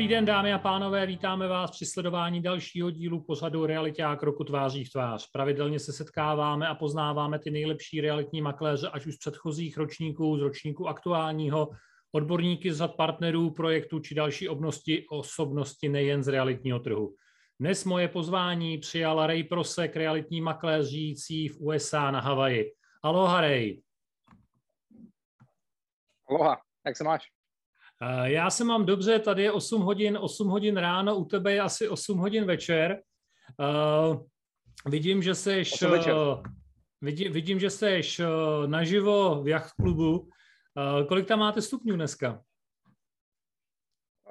[0.00, 3.66] Dobrý den, dámy a pánové, vítáme vás při sledování dalšího dílu pořadu
[4.04, 5.30] a kroku tváří v tvář.
[5.32, 10.40] Pravidelně se setkáváme a poznáváme ty nejlepší realitní makléře, ať už z předchozích ročníků, z
[10.40, 11.70] ročníku aktuálního,
[12.12, 17.14] odborníky z řad partnerů projektu či další obnosti, osobnosti nejen z realitního trhu.
[17.60, 22.72] Dnes moje pozvání přijala Ray Prosek, realitní makléř žijící v USA na Havaji.
[23.02, 23.80] Aloha Ray.
[26.28, 27.39] Aloha, jak se máš?
[28.24, 31.88] Já se mám dobře, tady je 8 hodin, 8 hodin ráno, u tebe je asi
[31.88, 33.02] 8 hodin večer.
[33.58, 34.26] Uh,
[34.86, 36.42] vidím, že seš, uh,
[37.00, 38.26] vidím, vidím, že seš uh,
[38.66, 40.18] naživo v jachtklubu.
[40.18, 40.28] Uh,
[41.08, 42.42] kolik tam máte stupňů dneska?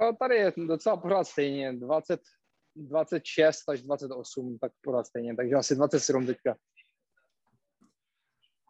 [0.02, 2.22] No, tady je docela pořád stejně, 20,
[2.76, 6.56] 26 až 28, tak pořád stejně, takže asi 27 teďka.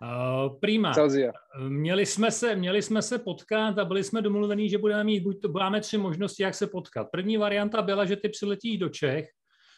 [0.02, 0.94] Uh, prima.
[0.94, 1.32] Celzia.
[1.70, 5.42] Měli jsme, se, měli jsme se potkat a byli jsme domluvení, že budeme mít, buď
[5.42, 7.08] to, máme tři možnosti, jak se potkat.
[7.12, 9.28] První varianta byla, že ty přiletí do Čech,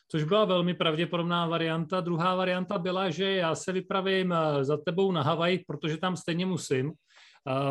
[0.08, 2.02] což byla velmi pravděpodobná varianta.
[2.02, 6.46] Druhá varianta byla, že já se vypravím eh, za tebou na Havaj, protože tam stejně
[6.46, 6.92] musím.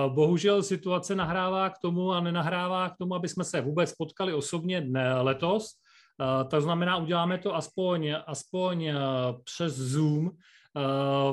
[0.08, 4.90] Bohužel situace nahrává k tomu a nenahrává k tomu, aby jsme se vůbec potkali osobně
[5.20, 5.68] letos.
[6.50, 8.92] To znamená, uděláme to aspoň, aspoň
[9.44, 10.30] přes Zoom, Eh,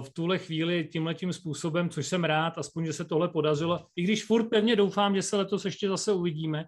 [0.01, 3.85] v tuhle chvíli tímhletím způsobem, což jsem rád, aspoň, že se tohle podařilo.
[3.95, 6.65] I když furt pevně doufám, že se letos ještě zase uvidíme.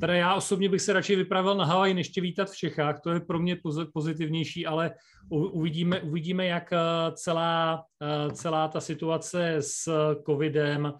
[0.00, 3.10] Teda já osobně bych se radši vypravil na Havaj, než tě vítat v Čechách, to
[3.10, 3.56] je pro mě
[3.92, 4.94] pozitivnější, ale
[5.30, 6.78] uvidíme, uvidíme jak eh,
[7.12, 9.88] celá, eh, celá ta situace s
[10.26, 10.92] covidem,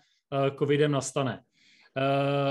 [0.59, 1.41] covidem nastane.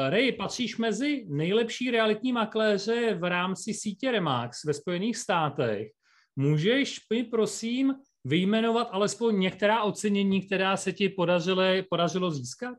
[0.09, 5.87] Ray, patříš mezi nejlepší realitní makléře v rámci sítě Remax ve Spojených státech.
[6.35, 12.77] Můžeš mi prosím vyjmenovat alespoň některá ocenění, která se ti podařilo, podařilo získat?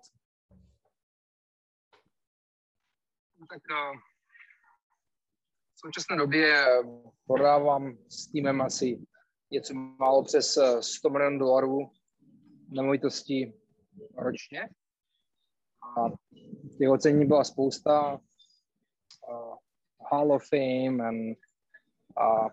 [3.41, 3.99] No tak uh,
[5.75, 6.67] v současné době
[7.27, 9.07] prodávám s týmem asi
[9.53, 11.91] něco málo přes 100 eh, milionů dolarů
[12.69, 13.53] nemovitostí
[14.17, 14.69] ročně.
[15.99, 16.11] A
[16.79, 18.13] těch ocenění byla spousta.
[18.13, 19.57] Uh,
[20.11, 21.37] Hall of Fame and,
[22.21, 22.49] uh,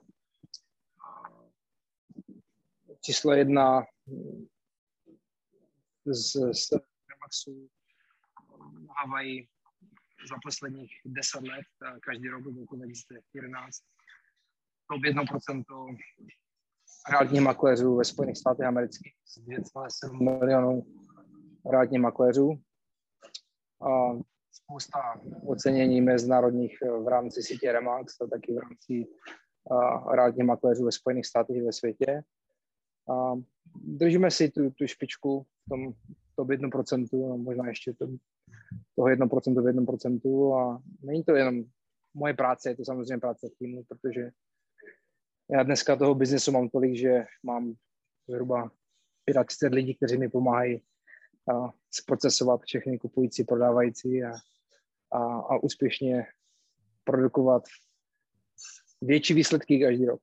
[3.02, 3.84] číslo jedna
[6.06, 6.72] z, z
[7.10, 7.70] Remaxu
[8.88, 9.48] na Havaji
[10.30, 11.66] za posledních deset let,
[12.02, 13.78] každý rok od roku 2011.
[14.92, 15.64] Top 1%
[17.12, 20.86] realitních makléřů ve Spojených státech amerických z 2,7 milionů
[21.72, 22.62] realitních makléřů.
[23.82, 24.20] A
[24.52, 29.08] spousta ocenění mezinárodních v rámci sítě Remax a taky v rámci
[30.12, 32.24] realitních makléřů ve Spojených státech i ve světě.
[33.12, 33.36] A
[33.76, 35.94] držíme si tu, tu špičku v tom
[36.36, 38.08] top 1%, no možná ještě to,
[38.96, 41.64] toho 1% v 1% a není to jenom
[42.14, 44.32] moje práce, je to samozřejmě práce týmu, protože
[45.52, 47.74] já dneska toho biznesu mám tolik, že mám
[48.28, 48.72] zhruba
[49.46, 50.82] 35 lidí, kteří mi pomáhají
[51.54, 54.34] a zprocesovat všechny kupující, prodávající a,
[55.12, 56.26] a, a úspěšně
[57.04, 57.64] produkovat
[59.02, 60.22] větší výsledky každý rok.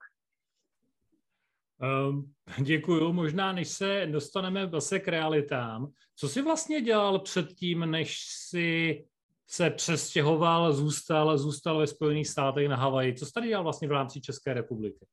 [1.83, 2.33] Um,
[2.65, 3.13] děkuju.
[3.13, 9.05] Možná, než se dostaneme zase k realitám, co jsi vlastně dělal předtím, než si
[9.47, 13.15] se přestěhoval, zůstal, zůstal ve Spojených státech na Havaji?
[13.15, 15.07] Co jsi tady dělal vlastně v rámci České republiky?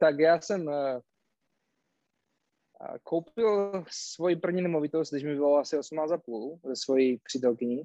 [0.00, 1.00] tak já jsem uh,
[3.02, 7.82] koupil svoji první nemovitost, když mi bylo asi 18,5 ze svojí přítelkyní.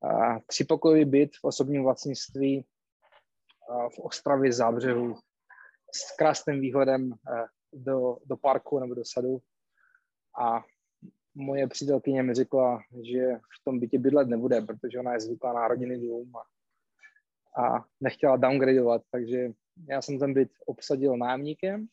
[0.00, 2.64] Uh, třipokojový byt v osobním vlastnictví
[3.94, 5.14] v Ostravě zábřehu
[5.94, 9.38] s krásným výhledem eh, do, do parku nebo do sadu.
[10.40, 10.64] A
[11.34, 15.68] moje přítelkyně mi řekla, že v tom bytě bydlet nebude, protože ona je zvyklá na
[15.68, 16.42] rodinný dům a,
[17.62, 19.50] a nechtěla downgradeovat, takže
[19.88, 21.86] já jsem ten byt obsadil nájemníkem.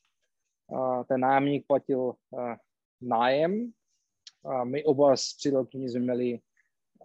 [0.78, 2.16] A ten nájemník platil uh,
[3.02, 3.72] nájem.
[4.46, 6.40] A my oba s přítelkyní jsme měli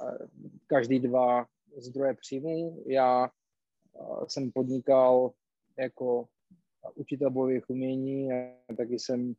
[0.03, 0.17] uh,
[0.67, 2.83] každý dva zdroje příjmu.
[2.87, 3.31] Já
[4.29, 5.33] jsem podnikal
[5.79, 6.29] jako
[6.95, 9.35] učitel bojových umění a taky jsem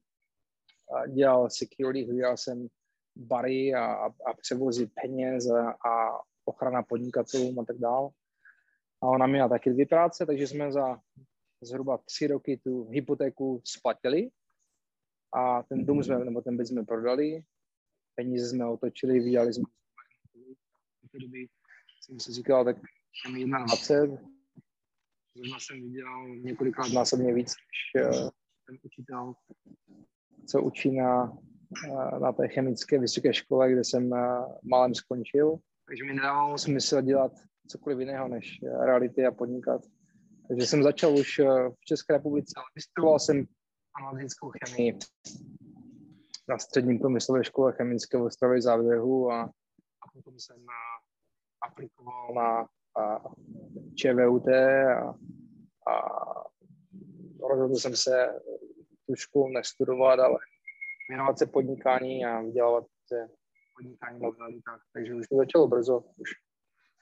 [1.08, 2.68] dělal security, hlídal jsem
[3.16, 8.10] bary a, a převozy peněz a, a ochrana podnikatelům a tak dále.
[9.02, 11.02] A ona měla taky dvě práce, takže jsme za
[11.62, 14.30] zhruba tři roky tu hypotéku splatili
[15.34, 17.44] a ten dům jsme, nebo ten byt jsme prodali,
[18.16, 19.64] peníze jsme otočili, vydělali jsme.
[21.08, 21.46] V té době
[22.02, 22.78] jsem si říkal, tak
[23.22, 24.18] jsem 21,
[25.40, 28.06] Zrovna jsem viděl několikrát násobně víc než
[28.68, 29.34] ten učitel,
[30.48, 31.32] co učí na,
[31.90, 34.18] uh, na té chemické vysoké škole, kde jsem uh,
[34.64, 35.58] málem skončil.
[35.88, 37.32] takže mi nedávalo smysl dělat
[37.68, 39.82] cokoliv jiného než reality a podnikat.
[40.48, 41.40] Takže jsem začal už
[41.82, 43.46] v České republice, ale vystudoval jsem
[44.02, 45.00] analytickou chemii
[46.50, 49.42] na středním průmyslové škole chemické v Ostravě závěhu a,
[50.02, 50.66] a potom jsem
[51.62, 53.24] aplikoval na a,
[53.96, 55.16] ČVUT a,
[55.88, 55.96] a
[57.50, 58.40] rozhodl jsem se
[59.08, 60.38] tu školu nestudovat, ale
[61.10, 63.28] věnovat se podnikání a vydělávat se
[63.78, 64.82] podnikání na realitách.
[64.94, 66.30] Takže už to začalo brzo, už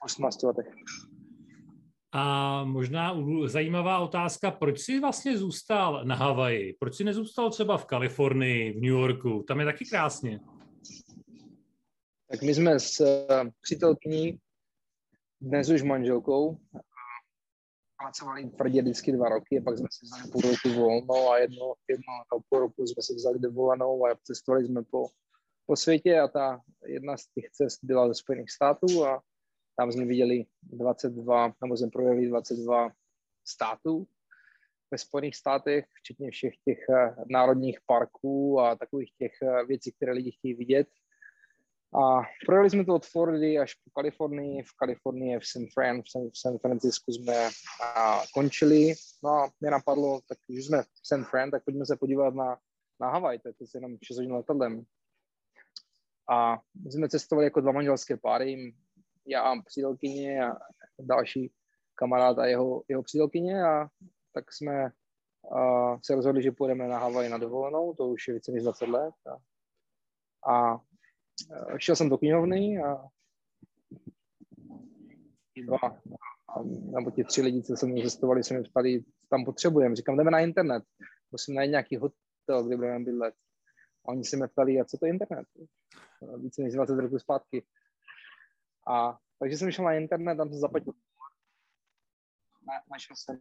[0.01, 0.65] v 18 letech.
[2.11, 6.75] A možná zajímavá otázka, proč jsi vlastně zůstal na Havaji?
[6.79, 9.43] Proč jsi nezůstal třeba v Kalifornii, v New Yorku?
[9.47, 10.39] Tam je taky krásně.
[12.31, 14.39] Tak my jsme s eh, přítelkyní,
[15.41, 16.57] dnes už manželkou,
[17.97, 21.73] pracovali tvrdě vždycky dva roky a pak jsme si vzali půl roku volno a jedno,
[21.89, 25.07] jedno a půl roku jsme si vzali dovolenou a cestovali jsme po,
[25.65, 29.21] po světě a ta jedna z těch cest byla ze Spojených států a
[29.79, 32.89] tam jsme viděli 22, nebo jsme projeli 22
[33.47, 34.07] států
[34.91, 40.11] ve Spojených státech, včetně všech těch eh, národních parků a takových těch eh, věcí, které
[40.11, 40.87] lidi chtějí vidět.
[41.95, 44.63] A projeli jsme to od Floridy až po Kalifornii.
[44.63, 47.49] V Kalifornii, v San Fran, v San, v San Francisco jsme
[47.95, 48.93] a, končili.
[49.23, 52.57] No a mě napadlo, tak už jsme v San Fran, tak pojďme se podívat na,
[52.99, 54.83] na Havaj, to je jenom 6 hodin letadlem.
[56.29, 58.73] A my jsme cestovali jako dva manželské páry,
[59.27, 60.57] já a přítelkyně a
[60.99, 61.51] další
[61.95, 63.87] kamarád a jeho, jeho přítelkyně a
[64.33, 64.91] tak jsme
[65.51, 68.85] uh, se rozhodli, že půjdeme na Havaj na dovolenou, to už je více než 20
[68.85, 69.13] let.
[69.27, 69.37] A,
[70.53, 70.79] a
[71.77, 73.07] šel jsem do knihovny a
[75.65, 76.01] dva,
[76.65, 79.95] nebo ti tři lidi, co se mnou cestovali, se mi ptali, tam potřebujeme.
[79.95, 80.83] Říkám, jdeme na internet,
[81.31, 83.35] musím najít nějaký hotel, kde budeme bydlet.
[84.05, 85.47] A oni se mě ptali, a co to je internet?
[86.37, 87.65] Více než 20 roků zpátky.
[88.87, 90.93] A takže jsem šel na internet, tam jsem zaplatil.
[92.67, 93.39] Na, našel jsem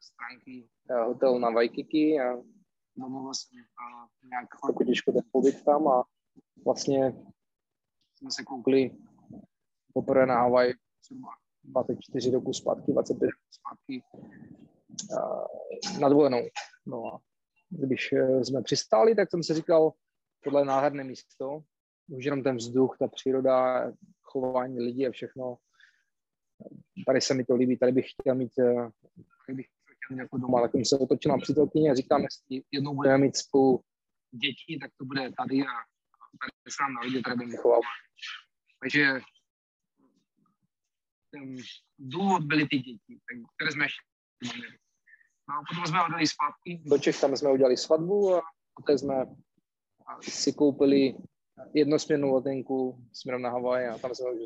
[0.00, 2.36] stránky eh, hotel na Waikiki a
[2.96, 6.04] domluvil jsem a nějak jako těžko ten pobyt tam a
[6.64, 7.14] vlastně
[8.14, 8.90] jsme se koukli
[9.94, 10.74] poprvé na Hawaii
[11.64, 14.02] 24 roku zpátky, 25 roku zpátky
[16.00, 16.42] na dovolenou.
[16.86, 17.18] No a
[17.70, 19.92] když eh, jsme přistáli, tak jsem si říkal,
[20.44, 21.62] tohle je nádherné místo,
[22.08, 23.86] už jenom ten vzduch, ta příroda,
[24.22, 25.56] chování lidí a všechno.
[27.06, 28.74] Tady se mi to líbí, tady bych chtěl mít, eh,
[29.46, 32.62] tady bych chtěl mít jako doma, tak jsem se otočil na přítelkyně a říkám, jestli
[32.72, 33.80] jednou budeme mít spolu
[34.30, 35.91] děti, tak to bude tady a
[36.40, 37.80] tady se nám na lidi, tady budeme chovat.
[38.80, 39.20] Takže
[41.30, 41.56] ten
[41.98, 43.18] důvod byly ty děti,
[43.56, 44.02] které jsme ještě
[45.48, 48.42] No a potom jsme odjeli zpátky do Čech, tam jsme udělali svatbu a
[48.74, 49.14] poté jsme
[50.20, 51.14] si koupili
[51.74, 54.40] jednosměrnou letenku směrem na Havaj a tam jsme už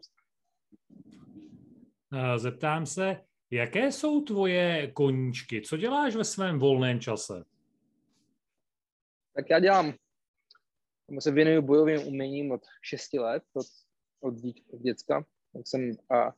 [2.37, 5.61] Zeptám se, jaké jsou tvoje koníčky?
[5.61, 7.45] Co děláš ve svém volném čase?
[9.35, 9.93] Tak já dělám,
[11.11, 13.67] já se věnuju bojovým uměním od 6 let, od,
[14.21, 15.25] od, dí, od děcka.
[15.53, 16.33] Tak jsem a,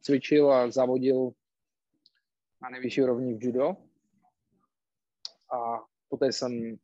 [0.00, 1.30] cvičil a závodil
[2.62, 3.76] na nejvyšší úrovni v judo.
[5.52, 6.78] A poté jsem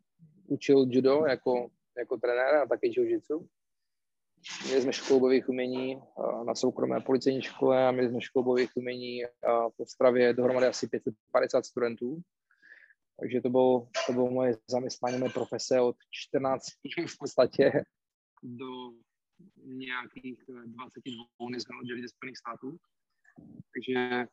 [0.46, 1.70] učil judo jako
[2.00, 3.49] jako trenér a taky jiu-jitsu.
[4.64, 6.02] Měli jsme školu bojových umění
[6.44, 9.22] na soukromé policejní škole a měli jsme školu bojových umění
[9.76, 12.20] v Ostravě dohromady asi 550 studentů.
[13.20, 16.64] Takže to bylo, to bylo moje zaměstnání, moje profese od 14
[17.06, 17.72] v podstatě
[18.42, 18.92] do
[19.56, 22.76] nějakých 22, než jsme odjeli ze Spojených států.
[23.74, 24.24] Takže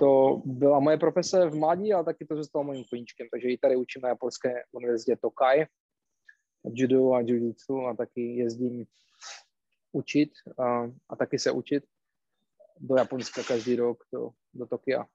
[0.00, 3.26] to byla moje profese v mládí, ale taky to zůstalo mojím koníčkem.
[3.30, 5.66] Takže i tady učím na japonské univerzitě Tokai,
[6.64, 8.84] judo a jiu-jitsu a taky jezdím
[9.92, 11.84] učit a, a taky se učit
[12.80, 15.06] do Japonska každý rok, do, do Tokia.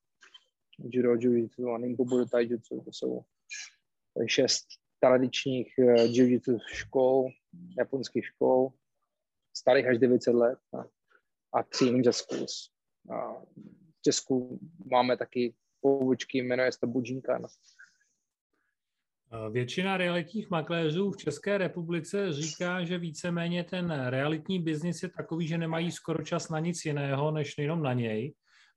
[0.77, 3.21] Judo, jiu-jitsu a Nimbubu taijutsu, to jsou
[4.25, 4.65] šest
[4.99, 7.29] tradičních uh, jiu-jitsu škol,
[7.77, 8.69] japonských škol,
[9.57, 10.85] starých až 900 let a,
[11.53, 12.69] a tři ninja schools.
[13.09, 13.33] A
[13.97, 14.59] v Česku
[14.91, 17.47] máme taky pobočky, jmenuje se to Bujinkan.
[19.51, 25.57] Většina realitních makléřů v České republice říká, že víceméně ten realitní biznis je takový, že
[25.57, 28.33] nemají skoro čas na nic jiného, než jenom na něj,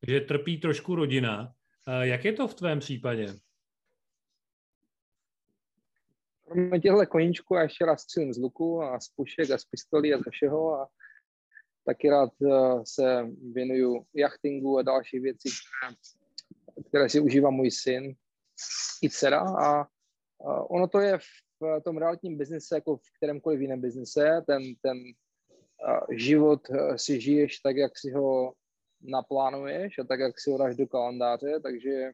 [0.09, 1.53] že trpí trošku rodina.
[2.03, 3.27] Jak je to v tvém případě?
[6.45, 10.15] Kromě těchto koníčků já ještě rád střílím z luku a z pušek a z pistolí
[10.15, 10.89] a ze všeho a
[11.85, 15.95] taky rád eh, se věnuju jachtingu a další věci, které,
[16.89, 18.15] které si užívá můj syn
[19.03, 19.87] i dcera a
[20.71, 24.99] ono to je v tom realitním biznise, jako v kterémkoliv jiném biznise, ten, ten
[26.11, 26.61] život
[26.97, 28.53] si žiješ tak, jak si ho
[29.03, 32.11] naplánuješ a tak, jak si ho dáš do kalendáře, takže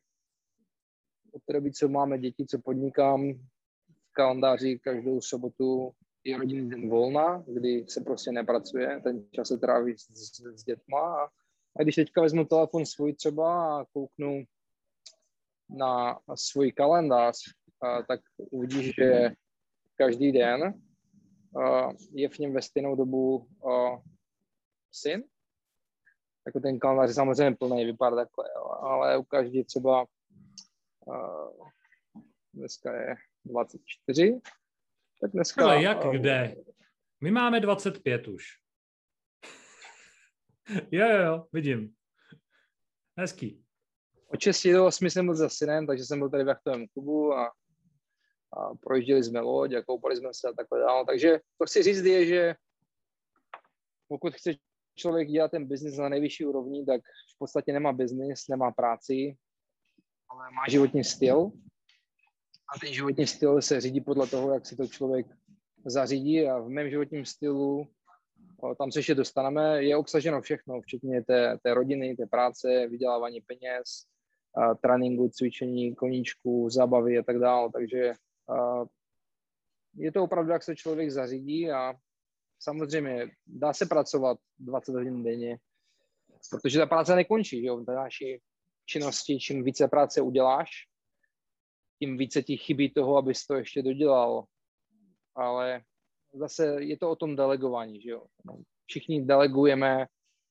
[1.32, 5.92] od té doby, co máme děti, co podnikám, v kalendáři každou sobotu
[6.24, 10.64] je rodinný den volna, kdy se prostě nepracuje, ten čas se tráví s, s, s
[10.64, 11.28] dětma a,
[11.76, 14.44] a když teďka vezmu telefon svůj třeba a kouknu
[15.70, 17.36] na svůj kalendář,
[17.82, 19.30] a, tak uvidíš, že
[19.96, 20.62] každý den
[21.62, 24.02] a, je v něm ve stejnou dobu a,
[24.92, 25.24] syn.
[26.46, 30.06] Jako ten kalendář je samozřejmě plný, vypadá takhle, jo, ale u každý třeba a,
[32.54, 34.40] dneska je 24,
[35.20, 35.64] tak dneska...
[35.64, 36.56] Ale jak kde?
[37.20, 38.44] My máme 25 už.
[40.90, 41.94] jo, jo, jo, vidím.
[43.18, 43.64] Hezký.
[44.26, 47.32] Od 6 do 8 jsem byl za synem, takže jsem byl tady v jachtovém klubu
[47.32, 47.46] a,
[48.52, 51.06] a projížděli jsme loď a koupali jsme se a takhle dál.
[51.06, 52.54] Takže to chci říct je, že
[54.08, 54.52] pokud chce
[54.96, 57.00] člověk dělat ten biznis na nejvyšší úrovni, tak
[57.34, 59.36] v podstatě nemá biznis, nemá práci,
[60.30, 61.50] ale má životní styl.
[62.76, 65.26] A ten životní styl se řídí podle toho, jak si to člověk
[65.84, 66.48] zařídí.
[66.48, 67.86] A v mém životním stylu,
[68.78, 74.06] tam se ještě dostaneme, je obsaženo všechno, včetně té, té rodiny, té práce, vydělávání peněz,
[74.82, 77.70] tréninku, cvičení, koníčku, zábavy a tak dále.
[77.72, 78.14] Takže
[79.94, 81.94] je to opravdu, jak se člověk zařídí a
[82.66, 85.58] samozřejmě dá se pracovat 20 hodin denně,
[86.50, 88.40] protože ta práce nekončí, jo, ta naší
[88.86, 90.70] činnosti, čím více práce uděláš,
[91.98, 94.44] tím více ti chybí toho, abys to ještě dodělal.
[95.34, 95.82] Ale
[96.34, 98.26] zase je to o tom delegování, že jo.
[98.86, 100.06] Všichni delegujeme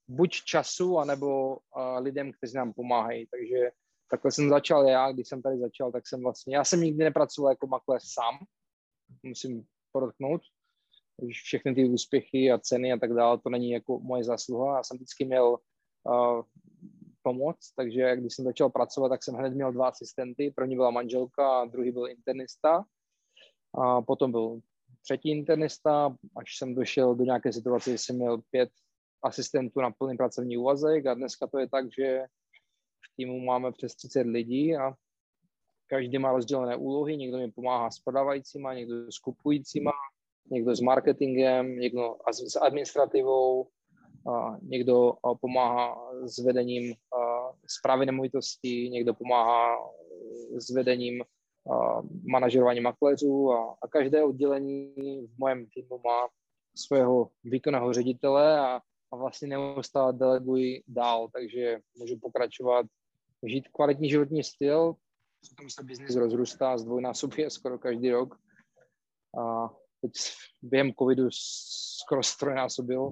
[0.07, 1.59] buď času, anebo uh,
[1.99, 3.27] lidem, kteří nám pomáhají.
[3.27, 3.71] Takže
[4.11, 7.51] takhle jsem začal já, když jsem tady začal, tak jsem vlastně, já jsem nikdy nepracoval
[7.51, 8.39] jako makléř sám,
[9.23, 10.41] musím podotknout,
[11.31, 14.77] všechny ty úspěchy a ceny a tak dále, to není jako moje zásluha.
[14.77, 15.57] Já jsem vždycky měl
[16.03, 16.41] uh,
[17.21, 20.53] pomoc, takže když jsem začal pracovat, tak jsem hned měl dva asistenty.
[20.55, 22.85] První byla manželka a druhý byl internista.
[23.73, 24.59] A potom byl
[25.01, 28.69] třetí internista, až jsem došel do nějaké situace, kdy jsem měl pět
[29.23, 32.25] asistentů na plný pracovní úvazek a dneska to je tak, že
[33.05, 34.93] v týmu máme přes 30 lidí a
[35.87, 39.91] každý má rozdělené úlohy, někdo mi pomáhá s prodávajícíma, někdo s kupujícíma,
[40.51, 43.67] někdo s marketingem, někdo s administrativou,
[44.61, 46.93] někdo pomáhá s vedením
[47.67, 49.77] zprávy nemovitostí, někdo pomáhá
[50.57, 51.23] s vedením
[52.31, 54.93] manažerování makléřů a, a každé oddělení
[55.27, 56.27] v mém týmu má
[56.75, 62.85] svého výkonného ředitele a, a vlastně neustále deleguji dál, takže můžu pokračovat,
[63.43, 64.95] žít kvalitní životní styl,
[65.41, 68.35] přitom se biznis rozrůstá, zdvojnásobuje skoro každý rok.
[69.39, 69.69] A
[70.09, 70.21] teď
[70.61, 71.27] během covidu
[72.01, 73.11] skoro strojnásobil,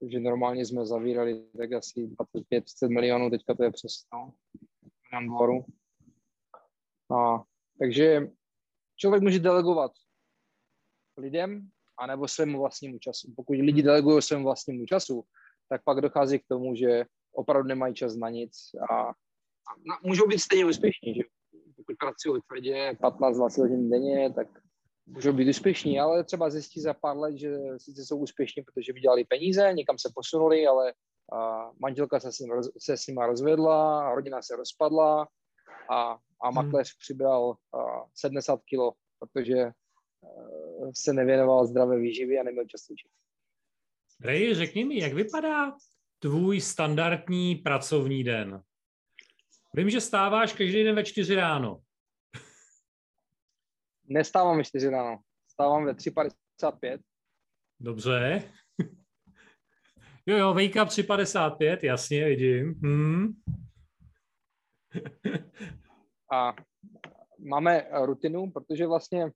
[0.00, 4.16] takže normálně jsme zavírali tak asi 25-30 milionů, teďka to je přes 100
[5.12, 5.64] milionů dolarů.
[7.16, 7.42] A,
[7.78, 8.28] takže
[8.96, 9.92] člověk může delegovat
[11.16, 13.32] lidem anebo svému vlastnímu času.
[13.36, 15.24] Pokud lidi delegují svému vlastnímu času,
[15.68, 18.52] tak pak dochází k tomu, že opravdu nemají čas na nic
[18.90, 19.14] a, a
[20.02, 21.14] můžou být stejně úspěšní.
[21.14, 21.22] Že?
[21.76, 24.63] Pokud pracují tvrdě 15-20 hodin denně, tak
[25.06, 29.24] můžou být úspěšní, ale třeba zjistí za pár let, že sice jsou úspěšní, protože vydělali
[29.24, 30.92] peníze, někam se posunuli, ale
[31.32, 35.28] a manželka se s, ním, se s nima rozvedla, rodina se rozpadla
[35.90, 36.54] a, a hmm.
[36.54, 37.78] makléř přibral a,
[38.14, 39.72] 70 kilo, protože a,
[40.94, 43.08] se nevěnoval zdravé výživě a neměl čas učit.
[44.20, 45.72] Rej, řekni mi, jak vypadá
[46.18, 48.62] tvůj standardní pracovní den?
[49.74, 51.83] Vím, že stáváš každý den ve čtyři ráno.
[54.14, 55.18] Nestávám ve 4 ráno,
[55.48, 56.98] stávám ve 3.55.
[57.80, 58.42] Dobře.
[60.26, 62.74] jo, jo, wake up 3.55, jasně, vidím.
[62.82, 63.32] Hmm.
[66.32, 66.54] A
[67.38, 69.32] máme rutinu, protože vlastně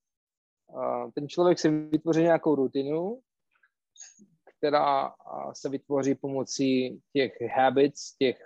[1.14, 3.20] ten člověk si vytvoří nějakou rutinu,
[4.44, 5.14] která
[5.52, 8.38] se vytvoří pomocí těch habits, těch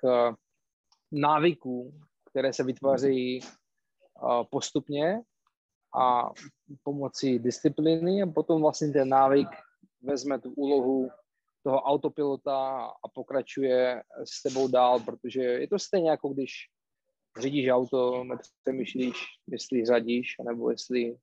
[1.13, 3.41] návyků, které se vytváří
[4.51, 5.23] postupně
[6.01, 6.31] a
[6.83, 9.49] pomocí disciplíny a potom vlastně ten návyk
[10.03, 11.09] vezme tu úlohu
[11.63, 16.53] toho autopilota a pokračuje s tebou dál, protože je to stejně jako když
[17.41, 21.17] řídíš auto, nepřemýšlíš, jestli řadíš, nebo jestli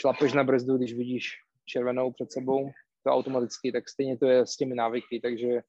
[0.00, 1.30] šlapeš na brzdu, když vidíš
[1.64, 2.70] červenou před sebou,
[3.04, 5.62] to automaticky, tak stejně to je s těmi návyky, takže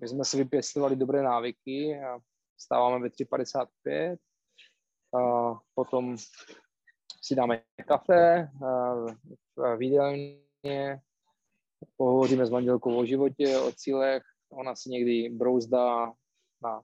[0.00, 2.18] my jsme si vypěstovali dobré návyky a
[2.58, 4.16] stáváme ve 3.55,
[5.14, 6.16] a potom
[7.26, 8.50] si dáme kafe
[9.76, 11.00] v jídelně,
[11.96, 16.12] pohovoříme s manželkou o životě, o cílech, ona si někdy brouzdá
[16.62, 16.82] na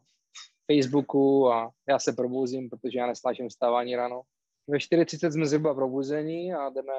[0.72, 4.22] Facebooku a já se probouzím, protože já nesnáším vstávání ráno.
[4.66, 6.92] Ve 4.30 jsme zhruba probuzení a jdeme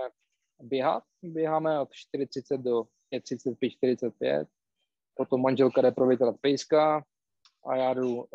[0.61, 1.03] běhat.
[1.23, 2.83] Běháme od 4.30 do
[3.21, 4.47] 35, 45.
[5.15, 7.03] Potom manželka jde provětrat pejska
[7.65, 8.25] a já jdu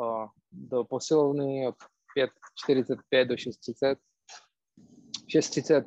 [0.53, 1.75] do posilovny od
[2.69, 3.97] 5.45 do 6.30.
[5.27, 5.85] 6.30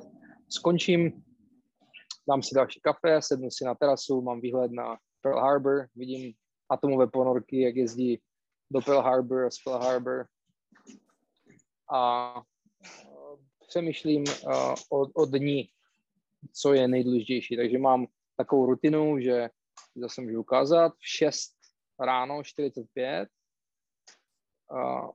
[0.49, 1.23] skončím,
[2.29, 6.33] dám si další kafe, sednu si na terasu, mám výhled na Pearl Harbor, vidím
[6.69, 8.21] atomové ponorky, jak jezdí
[8.71, 10.25] do Pearl Harbor a z Pearl Harbor.
[11.93, 12.33] A
[13.67, 15.69] přemýšlím uh, o, o dní,
[16.53, 17.57] co je nejdůležitější.
[17.57, 19.49] Takže mám takovou rutinu, že
[19.95, 21.51] zase můžu ukázat v 6
[21.99, 23.29] ráno 45
[24.71, 25.09] uh,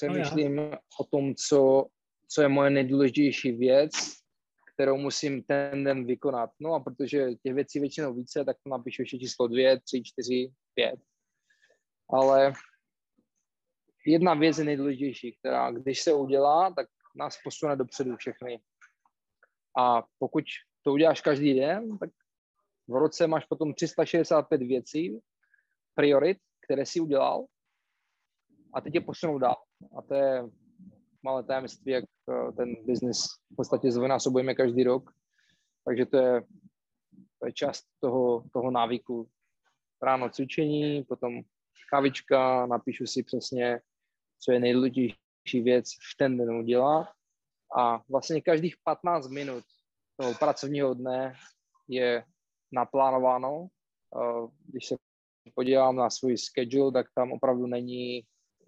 [0.00, 1.86] přemýšlím no o tom, co,
[2.28, 3.92] co je moje nejdůležitější věc,
[4.74, 6.50] kterou musím ten den vykonat.
[6.60, 10.52] No a protože těch věcí většinou více, tak to napíšu ještě číslo 2, 3, 4,
[10.74, 11.00] 5.
[12.10, 12.52] Ale
[14.06, 18.60] jedna věc je nejdůležitější, která když se udělá, tak nás posune dopředu všechny.
[19.78, 20.44] A pokud
[20.82, 22.10] to uděláš každý den, tak
[22.88, 25.20] v roce máš potom 365 věcí,
[25.94, 27.46] priorit, které si udělal
[28.74, 29.56] a teď je posunou dál.
[29.98, 30.42] A to je
[31.22, 35.10] malé tajemství, jak eh, ten biznis v podstatě zvojnásobujeme každý rok.
[35.84, 36.42] Takže to je,
[37.38, 39.28] to je část toho, toho návyku.
[40.02, 41.40] Ráno cvičení, potom
[41.90, 43.80] kavička, napíšu si přesně,
[44.38, 47.08] co je nejdůležitější věc v ten den udělat.
[47.78, 49.64] A vlastně každých 15 minut
[50.16, 51.34] toho pracovního dne
[51.88, 52.24] je
[52.72, 53.68] naplánováno.
[54.16, 54.96] Eh, když se
[55.54, 58.22] podívám na svůj schedule, tak tam opravdu není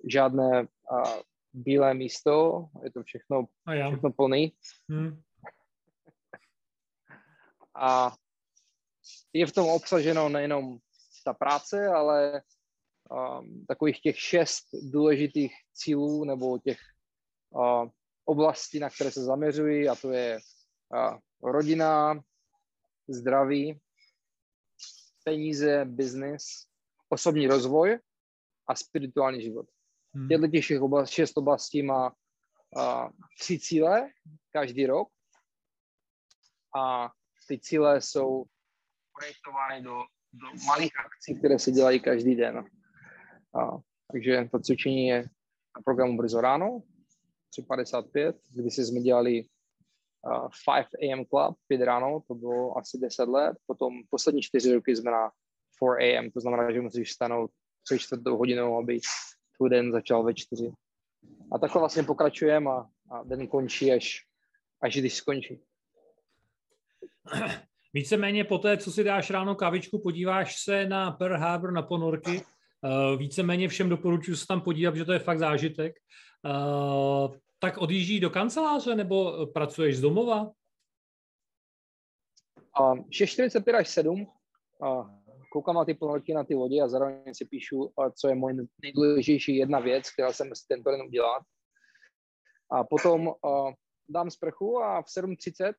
[0.09, 4.53] žádné eh, bílé místo, je to všechno, a všechno plný.
[4.89, 5.23] Hmm.
[7.75, 8.13] A
[9.33, 10.79] je v tom obsaženo nejenom
[11.25, 12.43] ta práce, ale
[13.11, 16.79] um, takových těch šest důležitých cílů nebo těch
[17.51, 17.89] uh,
[18.25, 20.39] oblastí, na které se zaměřují, a to je
[20.95, 21.19] uh,
[21.51, 22.21] rodina,
[23.09, 23.81] zdraví,
[25.25, 26.67] peníze, biznis,
[27.09, 27.99] osobní rozvoj
[28.67, 29.67] a spirituální život.
[30.15, 30.29] Hmm.
[30.29, 32.13] Těchto těch oblast, šest oblastí má
[32.77, 34.11] uh, tři cíle
[34.53, 35.09] každý rok
[36.77, 37.11] a
[37.49, 38.45] ty cíle jsou
[39.19, 39.97] projektovány do,
[40.33, 42.65] do malých akcí, které se dělají každý den.
[43.55, 43.79] A,
[44.13, 45.23] takže to cvičení je
[45.77, 46.83] na programu Brzo ráno,
[47.59, 49.45] 3.55, kdy jsme dělali
[50.27, 50.49] uh,
[51.01, 55.11] 5 AM Club, 5 ráno, to bylo asi 10 let, potom poslední čtyři roky jsme
[55.11, 55.31] na
[55.99, 57.51] 4 AM, to znamená, že musíš stanout
[57.85, 59.01] 3 čtvrtou hodinou, aby
[59.63, 60.73] tvůj den začal ve čtyři.
[61.53, 64.27] A takhle vlastně pokračujeme a, a den končí, až,
[64.81, 65.63] až když skončí.
[67.95, 72.43] Víceméně po té, co si dáš ráno kavičku, podíváš se na Pearl Harbor, na ponorky.
[72.83, 75.97] Uh, víceméně všem doporučuji se tam podívat, že to je fakt zážitek.
[76.45, 80.51] Uh, tak odjíždí do kanceláře nebo pracuješ z domova?
[82.81, 84.27] Uh, 6.45 až 7.
[84.79, 85.22] Uh,
[85.53, 89.57] koukám na ty ponorky, na ty lodi a zároveň si píšu, co je moje nejdůležitější
[89.57, 91.43] jedna věc, která jsem si tento den udělat.
[92.71, 93.73] A potom uh,
[94.09, 95.73] dám sprchu a v 7.30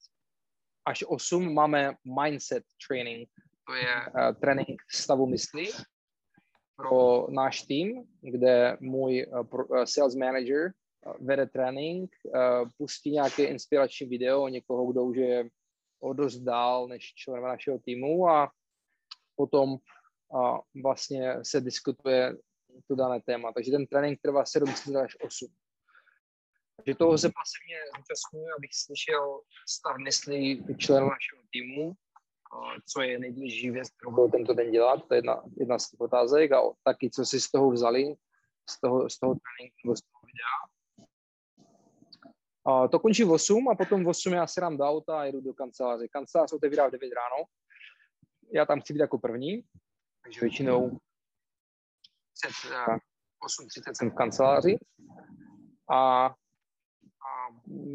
[0.86, 3.30] až 8 máme mindset training.
[3.68, 5.66] To je uh, trénink stavu mysli
[6.76, 10.72] pro náš tým, kde můj uh, uh, sales manager
[11.06, 15.50] uh, vede trénink, uh, pustí nějaké inspirační video někoho, kdo už je
[16.00, 18.52] o dost dál než člen našeho týmu a
[19.36, 19.78] potom
[20.40, 22.38] a vlastně se diskutuje
[22.88, 23.52] to dané téma.
[23.54, 24.70] Takže ten trénink trvá 7
[25.04, 25.48] až 8.
[26.78, 31.94] Takže toho se pasivně zúčastňuji, abych slyšel stav mysli členů našeho týmu,
[32.94, 36.00] co je nejdůležitější věc, kterou budou tento den dělat, to je jedna, jedna z těch
[36.00, 38.16] otázek a taky, co si z toho vzali,
[38.70, 40.60] z toho, z toho tréninku nebo z toho videa.
[42.66, 45.24] A to končí v 8 a potom v 8 já si dám do auta a
[45.24, 46.08] jedu do kanceláře.
[46.08, 47.46] Kancelář otevírá v 9 ráno
[48.54, 49.64] já tam chci být jako první,
[50.24, 51.00] takže většinou
[52.34, 54.78] před 8.30 jsem v kanceláři
[55.92, 56.34] a, a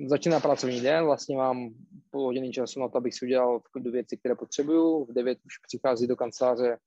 [0.07, 1.71] začíná pracovní den, vlastně mám
[2.11, 5.05] půl hodiny času na to, abych si udělal v klidu věci, které potřebuju.
[5.05, 6.79] V 9 už přichází do kanceláře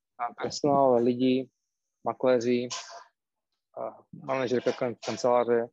[0.41, 1.49] personál, lidi,
[2.03, 2.67] makléři,
[4.25, 4.71] manažerka
[5.05, 5.67] kanceláře.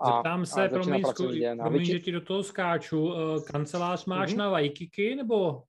[0.00, 1.02] A, Zeptám se, a promiň,
[1.58, 3.12] promiň, že ti do toho skáču.
[3.14, 4.36] Eh, kancelář máš mm-hmm.
[4.36, 5.67] na Waikiki nebo Eh,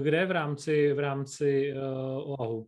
[0.00, 2.66] kde v rámci, v rámci uh, Oahu?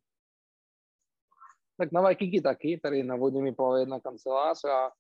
[1.79, 4.91] Tak na Waikiki taky, tady na vodě mi plave jedna kancelář a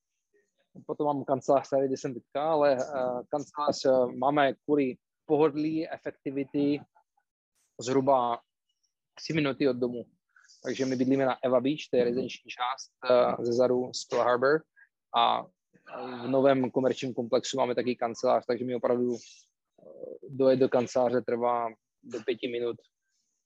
[0.87, 6.81] potom mám kancelář tady, kde jsem teďka, ale uh, kancelář uh, máme kvůli pohodlí, efektivity
[7.81, 8.40] zhruba
[9.14, 10.05] 3 minuty od domu.
[10.62, 14.62] Takže my bydlíme na Eva Beach, to je rezidenční část uh, ze zadu Pearl Harbor
[15.16, 15.46] a
[16.24, 19.16] v novém komerčním komplexu máme taky kancelář, takže mi opravdu
[20.28, 21.68] dojet do kanceláře trvá
[22.03, 22.77] do pěti minut.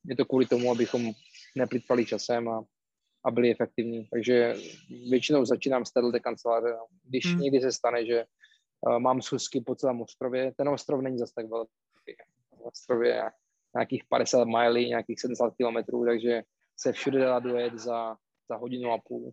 [0.04, 1.12] Je to kvůli tomu, abychom
[1.56, 2.64] neplitvali časem a,
[3.24, 4.06] a byli efektivní.
[4.06, 4.54] Takže
[5.10, 6.76] většinou začínám z této kanceláře.
[7.04, 7.40] Když hmm.
[7.40, 8.24] někdy se stane, že
[8.80, 11.70] uh, mám schůzky po celém ostrově, ten ostrov není zase tak velký.
[12.62, 13.22] Ostrově je
[13.76, 16.42] nějakých 50 milí, nějakých 70 kilometrů, takže
[16.80, 18.16] se všude dá dojet za,
[18.50, 19.32] za hodinu a půl.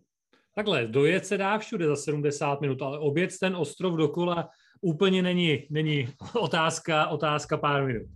[0.54, 5.66] Takhle, dojet se dá všude za 70 minut, ale obět ten ostrov dokola úplně není,
[5.70, 6.08] není
[6.40, 8.06] otázka, otázka pár minut.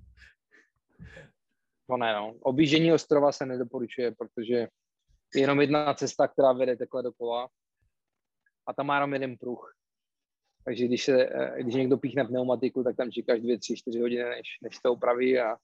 [1.91, 2.35] To ne, no.
[2.41, 4.55] Objíždění ostrova se nedoporučuje, protože
[5.35, 7.49] je jenom jedna cesta, která vede takhle dokola
[8.67, 9.75] a tam má jenom jeden pruh.
[10.65, 14.25] Takže když, se, eh, když někdo píchne pneumatiku, tak tam čekáš dvě, tři, čtyři hodiny,
[14.25, 15.39] než, než to upraví.
[15.39, 15.57] A,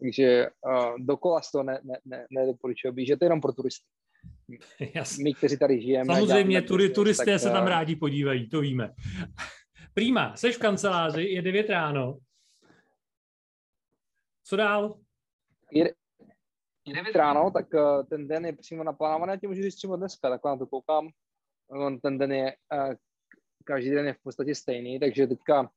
[0.00, 3.86] takže uh, dokola z toho ne, ne, ne, nedoporučuji objíždět, jenom pro turisty.
[4.94, 5.24] Jasně.
[5.24, 6.14] My, kteří tady žijeme.
[6.14, 8.94] Samozřejmě, turi, turisté tak, se tam eh, rádi podívají, to víme.
[9.94, 12.18] Prýma, seš v kanceláři, je 9 ráno.
[14.52, 15.00] Co dál?
[15.70, 15.94] Je,
[16.84, 19.96] je 9 ráno, tak uh, ten den je přímo naplánovaný, já ti můžu říct přímo
[19.96, 21.08] dneska, tak na to koukám.
[21.70, 22.94] On, ten den je, uh,
[23.64, 25.70] každý den je v podstatě stejný, takže teďka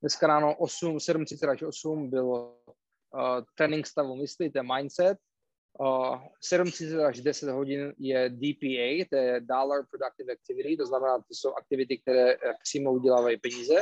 [0.00, 2.56] dneska ráno 8, 7.30 až 8 bylo
[3.14, 5.18] uh, trénink stavu mysli, to je mindset,
[5.80, 6.70] Uh, 7
[7.06, 11.98] až 10 hodin je DPA, to je Dollar Productive Activity, to znamená, to jsou aktivity,
[11.98, 13.74] které eh, přímo udělávají peníze.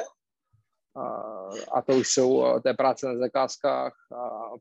[1.75, 3.93] A to už jsou, to je práce na zakázkách,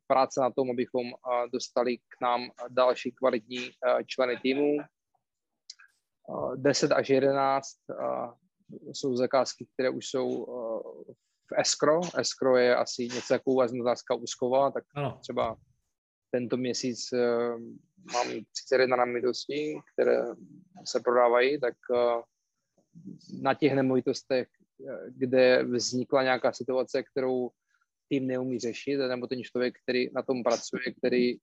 [0.08, 3.70] práce na tom, abychom uh, dostali k nám další kvalitní
[4.06, 4.78] členy týmu.
[6.28, 10.46] Uh, 10 až 11 uh, jsou zakázky, které už jsou
[11.52, 12.10] v escrow.
[12.18, 13.72] Escrow je asi něco jako vás
[14.20, 15.18] úzková, tak ano.
[15.22, 15.56] třeba
[16.32, 17.00] tento měsíc
[18.14, 20.24] mám 31 namitostí, které
[20.86, 21.76] se prodávají, tak
[23.42, 24.57] na těch nemovitostech, eh,
[25.08, 27.50] kde vznikla nějaká situace, kterou
[28.10, 31.38] tým neumí řešit, nebo ten člověk, který na tom pracuje, který je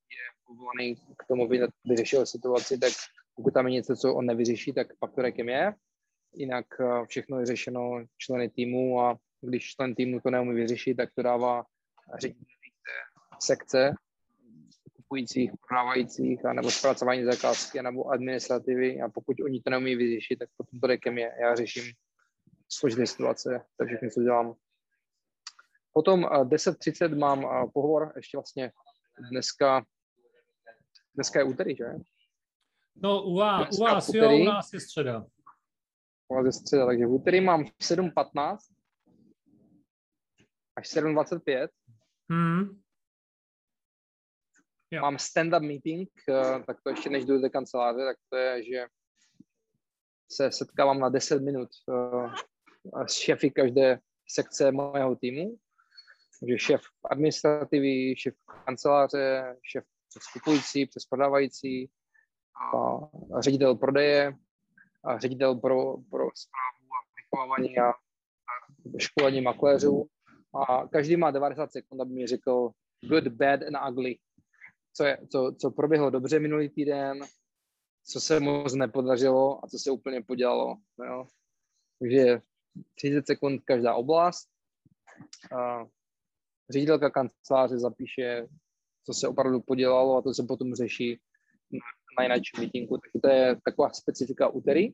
[0.46, 2.92] povolaný k tomu, aby vyřešil situaci, tak
[3.36, 5.74] pokud tam je něco, co on nevyřeší, tak pak to je.
[6.36, 6.66] Jinak
[7.08, 11.64] všechno je řešeno členy týmu a když člen týmu to neumí vyřešit, tak to dává
[12.18, 12.44] ředitel
[13.40, 13.94] sekce
[14.96, 20.80] kupujících, prodávajících, nebo zpracování zakázky, nebo administrativy a pokud oni to neumí vyřešit, tak potom
[20.80, 21.32] to rekem je.
[21.40, 21.92] Já řeším
[22.68, 24.54] složité situace, to všechno, co dělám.
[25.92, 28.72] Potom 10.30 mám pohovor, ještě vlastně
[29.30, 29.84] dneska,
[31.14, 31.84] dneska je úterý, že?
[32.96, 35.26] No u vás, u vás úterý, jo, u nás je středa.
[36.28, 38.56] U vás je středa, takže v úterý mám 7.15
[40.76, 41.68] až 7.25.
[42.30, 42.84] Hmm
[44.94, 45.02] jo.
[45.02, 48.86] mám stand-up meeting, eh, tak to ještě než jdu do kanceláře, tak to je, že
[50.32, 51.68] se setkávám na 10 minut
[53.06, 55.56] s šefy každé sekce mého týmu.
[56.40, 58.34] Takže šéf administrativy, šéf
[58.66, 61.90] kanceláře, šéf přes kupující, přes prodávající,
[62.74, 64.36] a ředitel prodeje,
[65.04, 67.94] a ředitel pro, pro zprávu a vychovávání a, a
[68.98, 70.06] školení makléřů.
[70.68, 72.70] A každý má 90 sekund, aby mi řekl
[73.02, 74.18] good, bad and ugly
[74.96, 77.20] co, je, co, co proběhlo dobře minulý týden,
[78.04, 80.76] co se moc nepodařilo a co se úplně podělalo.
[81.06, 81.26] Jo.
[81.98, 82.40] Takže
[82.94, 84.48] 30 sekund každá oblast.
[85.58, 85.84] A
[86.70, 88.46] ředitelka kanceláře zapíše,
[89.06, 91.20] co se opravdu podělalo a to se potom řeší
[92.18, 92.98] na jináčím meetingu.
[92.98, 94.88] Takže to je taková specifika úterý.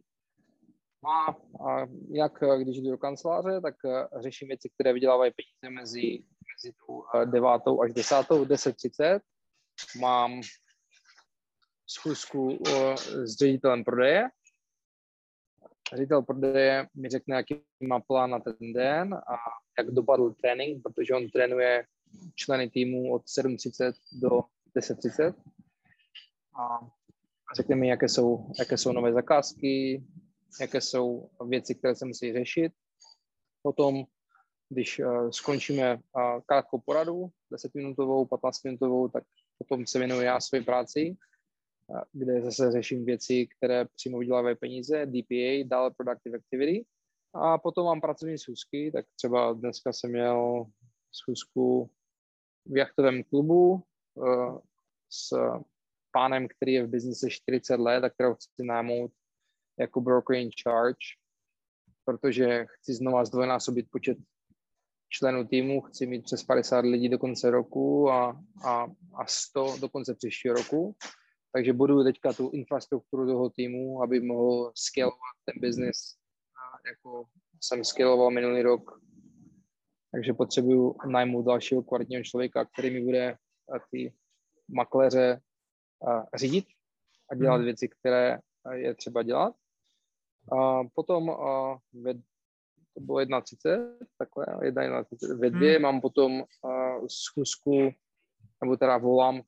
[1.04, 1.30] A,
[1.70, 3.74] a jak když jdu do kanceláře, tak
[4.22, 7.46] řeším věci, které vydělávají peníze mezi, mezi tou 9.
[7.84, 8.14] až 10.
[8.16, 9.20] 10.30
[10.00, 10.40] mám
[11.86, 12.58] schůzku
[13.24, 14.28] s ředitelem prodeje.
[15.94, 19.36] Ředitel prodeje mi řekne, jaký má plán na ten den a
[19.78, 21.84] jak dopadl trénink, protože on trénuje
[22.34, 24.28] členy týmu od 7.30 do
[24.76, 25.34] 10.30.
[26.60, 26.80] A
[27.56, 30.04] řekne mi, jaké jsou, jaké jsou nové zakázky,
[30.60, 32.72] jaké jsou věci, které se musí řešit.
[33.62, 34.04] Potom,
[34.68, 39.24] když uh, skončíme uh, krátkou poradu, 10 minutovou, 15 minutovou, tak
[39.58, 41.16] potom se věnuju já své práci,
[42.12, 46.84] kde zase řeším věci, které přímo vydělávají peníze, DPA, dále Productive Activity.
[47.34, 50.64] A potom mám pracovní schůzky, tak třeba dneska jsem měl
[51.12, 51.90] schůzku
[52.66, 53.82] v jachtovém klubu
[54.14, 54.58] uh,
[55.10, 55.36] s
[56.12, 59.12] pánem, který je v biznise 40 let a kterého chci námout
[59.78, 61.06] jako broker in charge,
[62.04, 64.18] protože chci znova zdvojnásobit počet
[65.08, 69.88] členů týmu, chci mít přes 50 lidí do konce roku a, a, a 100 do
[69.88, 70.96] konce příštího roku.
[71.52, 76.16] Takže budu teďka tu infrastrukturu toho týmu, aby mohl scalovat ten biznis,
[76.86, 77.24] jako
[77.60, 79.00] jsem scaloval minulý rok.
[80.12, 83.36] Takže potřebuju najmout dalšího kvalitního člověka, který mi bude
[83.90, 84.14] ty
[84.68, 85.40] makléře
[86.34, 86.64] řídit
[87.30, 87.64] a dělat hmm.
[87.64, 88.38] věci, které
[88.74, 89.54] je třeba dělat.
[90.58, 91.36] A potom
[91.92, 92.14] ve,
[92.94, 95.38] to bylo 1.30, takhle, 1.30.
[95.38, 95.82] Ve dvě hmm.
[95.82, 96.44] mám potom
[97.08, 97.90] schůzku,
[98.64, 99.42] nebo teda volám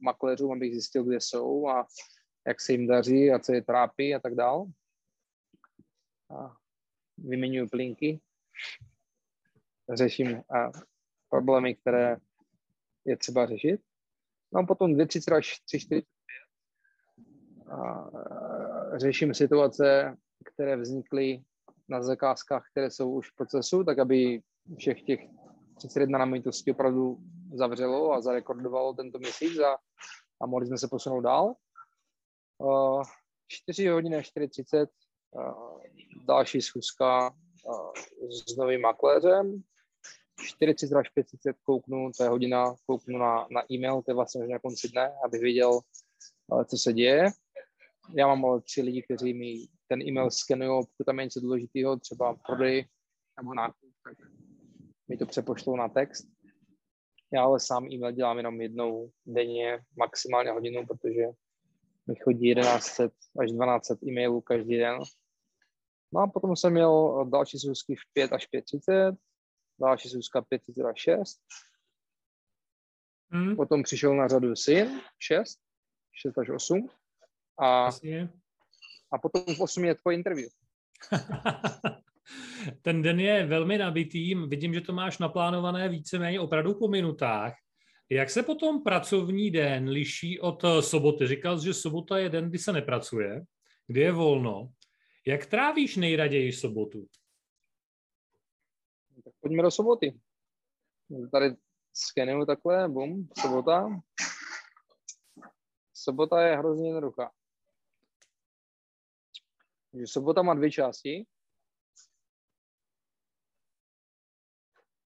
[0.00, 1.86] makléřům, abych zjistil, kde jsou a
[2.46, 4.66] jak se jim daří a co je trápí a tak dál.
[6.30, 6.56] A
[7.18, 8.20] vyměňuji plinky,
[9.92, 10.70] řeším a
[11.28, 12.16] problémy, které
[13.04, 13.80] je třeba řešit.
[14.52, 16.02] No a potom 2.30 až 3.45
[18.96, 21.42] řeším situace, které vznikly
[21.88, 24.42] na zakázkách, které jsou už v procesu, tak aby
[24.78, 25.20] všech těch
[25.76, 27.18] 31 namovitostí opravdu
[27.52, 29.78] zavřelo a zarekordovalo tento měsíc a,
[30.40, 31.54] a mohli jsme se posunout dál.
[32.58, 33.02] Uh,
[33.48, 34.86] 4 hodiny a 4.30
[35.30, 35.80] uh,
[36.26, 37.34] další schůzka
[37.64, 37.92] uh,
[38.30, 39.62] s novým makléřem.
[40.40, 44.58] 40 až 5.30 kouknu, to je hodina, kouknu na, na e-mail, to je vlastně na
[44.58, 45.80] konci dne, abych věděl,
[46.46, 47.30] uh, co se děje.
[48.14, 49.54] Já mám ale tři lidi, kteří mi
[49.88, 52.88] ten e-mail skenují, pokud tam je něco důležitého, třeba prodej
[53.40, 54.16] nebo nákup, tak
[55.08, 56.26] mi to přepošlou na text.
[57.32, 61.22] Já ale sám e-mail dělám jenom jednou denně, maximálně hodinu, protože
[62.06, 63.02] mi chodí 1100
[63.40, 64.98] až 1200 e-mailů každý den.
[66.14, 69.16] No a potom jsem měl další schůzky v 5 až 5.30,
[69.80, 71.40] další schůzka 5.30 až 6.
[73.30, 73.56] Hmm.
[73.56, 75.60] Potom přišel na řadu syn, 6,
[76.12, 76.88] 6 až 8.
[77.60, 77.90] A,
[79.12, 80.48] a potom v 8 je tvoje interview.
[82.82, 87.54] Ten den je velmi nabitý, vidím, že to máš naplánované víceméně opravdu po minutách.
[88.10, 91.26] Jak se potom pracovní den liší od eh, soboty?
[91.26, 93.44] Říkal jsi, že sobota je den, kdy se nepracuje,
[93.86, 94.72] kdy je volno.
[95.26, 97.06] Jak trávíš nejraději sobotu?
[99.24, 100.20] Tak pojďme do soboty.
[101.32, 101.56] Tady
[101.94, 104.02] skenuju takhle, bum, sobota.
[105.94, 107.30] Sobota je hrozně jednoduchá.
[110.04, 111.26] Sobota má dvě části.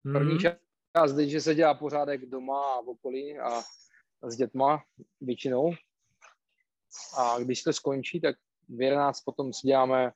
[0.02, 0.38] První hmm.
[0.38, 3.62] část, že se dělá pořádek doma a v okolí a
[4.22, 4.82] s dětma
[5.20, 5.72] většinou.
[7.18, 8.36] A když to skončí, tak
[8.68, 10.12] v 11 potom si děláme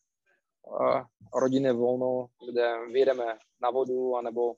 [0.62, 1.02] uh,
[1.40, 4.54] rodinné volno, kde vyjedeme na vodu, anebo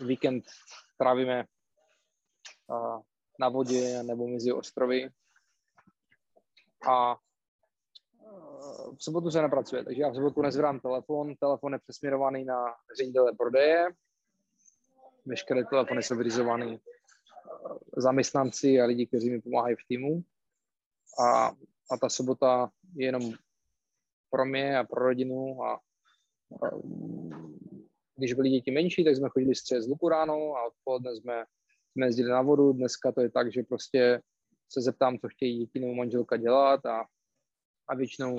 [0.00, 0.44] víkend
[0.98, 1.44] trávíme
[2.66, 3.00] uh,
[3.40, 5.08] na vodě nebo mezi ostrovy.
[6.90, 7.16] A
[8.98, 12.64] v sobotu se nepracuje, takže já v sobotu nezvedám telefon, telefon je přesměrovaný na
[12.96, 13.88] ředitele prodeje,
[15.26, 16.78] veškeré telefony jsou vyřizované eh,
[17.96, 20.22] zaměstnanci a lidi, kteří mi pomáhají v týmu.
[21.20, 21.46] A,
[21.90, 23.32] a ta sobota je jenom
[24.30, 25.74] pro mě a pro rodinu a,
[26.62, 26.70] a
[28.16, 31.44] když byli děti menší, tak jsme chodili střed z luku ráno a odpoledne jsme,
[31.92, 32.72] jsme jezdili na vodu.
[32.72, 34.22] Dneska to je tak, že prostě
[34.68, 37.04] se zeptám, co chtějí děti nebo manželka dělat a,
[37.88, 38.38] a většinou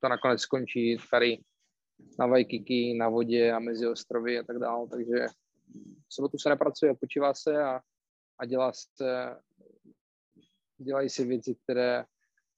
[0.00, 1.38] to nakonec skončí tady
[2.18, 4.88] na Vajkiky, na vodě a mezi ostrovy a tak dále.
[4.88, 5.26] Takže
[6.08, 7.80] v sobotu se nepracuje, počívá se a,
[8.38, 9.36] a dělá se,
[10.78, 12.04] dělají se věci, které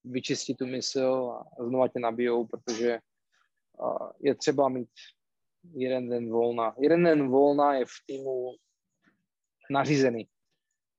[0.04, 2.98] vyčistí tu mysl a znova tě nabijou, protože
[4.20, 4.90] je třeba mít
[5.74, 6.74] jeden den volna.
[6.78, 8.50] Jeden den volna je v týmu
[9.70, 10.28] nařízený.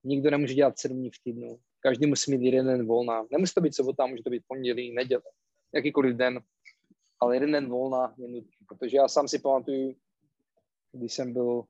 [0.03, 1.59] Nikdo nemůže dělat sedm dní v týdnu.
[1.79, 3.25] Každý musí mít jeden den volna.
[3.31, 5.21] Nemusí to být sobota, může to být pondělí, neděle
[5.73, 6.39] jakýkoliv den,
[7.19, 9.95] ale jeden den volna je nutný, protože já sám si pamatuju,
[10.91, 11.63] když jsem byl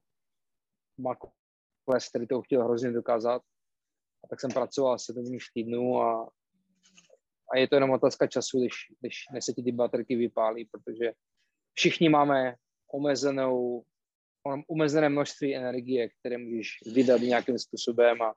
[0.97, 3.41] makles, který to chtěl hrozně dokázat,
[4.23, 6.29] a tak jsem pracoval dní v týdnu a,
[7.53, 11.13] a je to jenom otázka času, když, když se ti ty baterky vypálí, protože
[11.73, 12.55] všichni máme
[12.93, 13.83] omezenou,
[14.67, 18.33] omezené množství energie, které můžeš vydat nějakým způsobem a,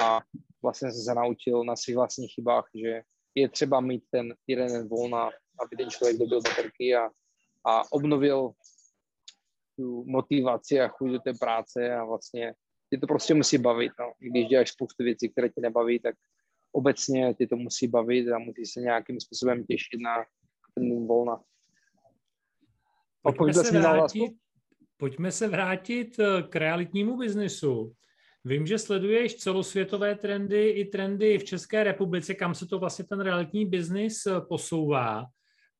[0.00, 0.20] a
[0.62, 3.02] vlastně jsem se naučil na svých vlastních chybách, že
[3.34, 7.10] je třeba mít ten jeden den volna, aby ten člověk dobil baterky a,
[7.64, 8.52] a obnovil
[9.80, 12.54] tu motivaci a chuť do té práce a vlastně
[12.90, 13.92] tě to prostě musí bavit.
[14.00, 14.12] No.
[14.18, 16.14] Když děláš spoustu věcí, které tě nebaví, tak
[16.72, 20.24] obecně tě to musí bavit a musí se nějakým způsobem těšit na
[20.74, 21.40] ten volna.
[23.22, 24.32] Pojďme se, vrátit,
[24.96, 27.92] pojďme se vrátit eh, k realitnímu biznesu.
[28.44, 33.20] Vím, že sleduješ celosvětové trendy i trendy v České republice, kam se to vlastně ten
[33.20, 35.26] realitní biznis eh, posouvá.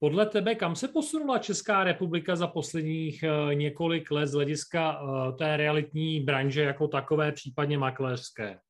[0.03, 5.33] Podle tebe, kam se posunula Česká republika za posledních eh, několik let z hlediska eh,
[5.33, 8.61] té realitní branže jako takové, případně makléřské?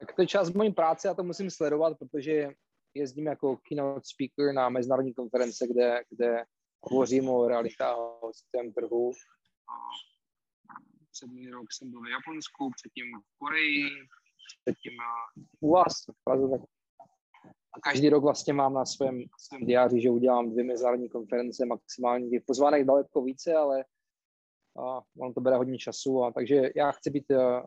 [0.00, 2.48] Tak to je část mojí práce, já to musím sledovat, protože
[2.94, 6.44] jezdím jako keynote speaker na mezinárodní konference, kde, kde
[6.82, 9.12] hovořím o realitách o systém trhu.
[11.12, 13.84] Přední rok jsem byl v Japonsku, předtím v Koreji,
[14.64, 14.92] předtím
[15.60, 16.48] u vás v Praze.
[16.50, 16.60] Tak
[17.76, 22.30] a každý rok vlastně mám na svém, svém diáři, že udělám dvě mezinárodní konference, maximálně
[22.30, 23.84] těch pozvánek daleko více, ale
[24.78, 26.24] a on to bere hodně času.
[26.24, 27.62] A, takže já chci být uh,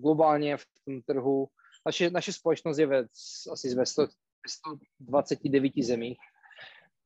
[0.00, 1.48] globálně v tom trhu.
[1.86, 3.04] Naše, naše společnost je ve,
[3.52, 4.06] asi ve 100,
[4.48, 6.18] 129 zemích,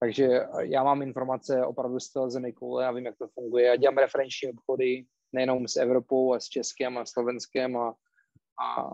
[0.00, 0.28] takže
[0.60, 3.66] já mám informace opravdu z toho zemi koule, já vím, jak to funguje.
[3.66, 7.94] Já dělám referenční obchody nejenom s Evropou, a s Českem a Slovenskem a
[8.58, 8.90] a,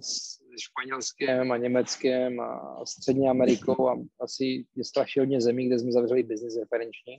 [0.00, 5.92] s Španělskem a Německem a Střední Amerikou a asi je strašně hodně zemí, kde jsme
[5.92, 7.18] zavřeli biznis referenční.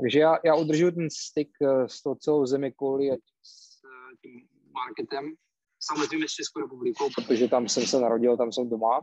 [0.00, 4.16] Takže já, já udržuji ten styk eh, s tou celou zemi kvůli a s eh,
[4.22, 5.34] tím marketem.
[5.80, 9.00] Samozřejmě s Českou republikou, protože tam jsem se narodil, tam jsem doma.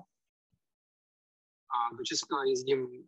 [1.71, 3.05] A do Česka jezdím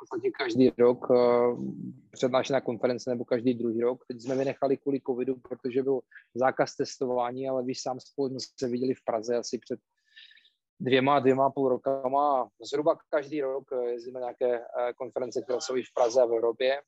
[0.00, 1.64] podstatě každý rok uh,
[2.10, 4.04] přednášet na konference nebo každý druhý rok.
[4.06, 6.00] Teď jsme vynechali kvůli covidu, protože byl
[6.34, 9.80] zákaz testování, ale víš, sám spolu se viděli v Praze asi před
[10.80, 12.48] dvěma, dvěma půl rokama.
[12.70, 14.64] Zhruba každý rok eh, jezdíme nějaké uh,
[14.96, 16.82] konference, které jsou v Praze a v Evropě.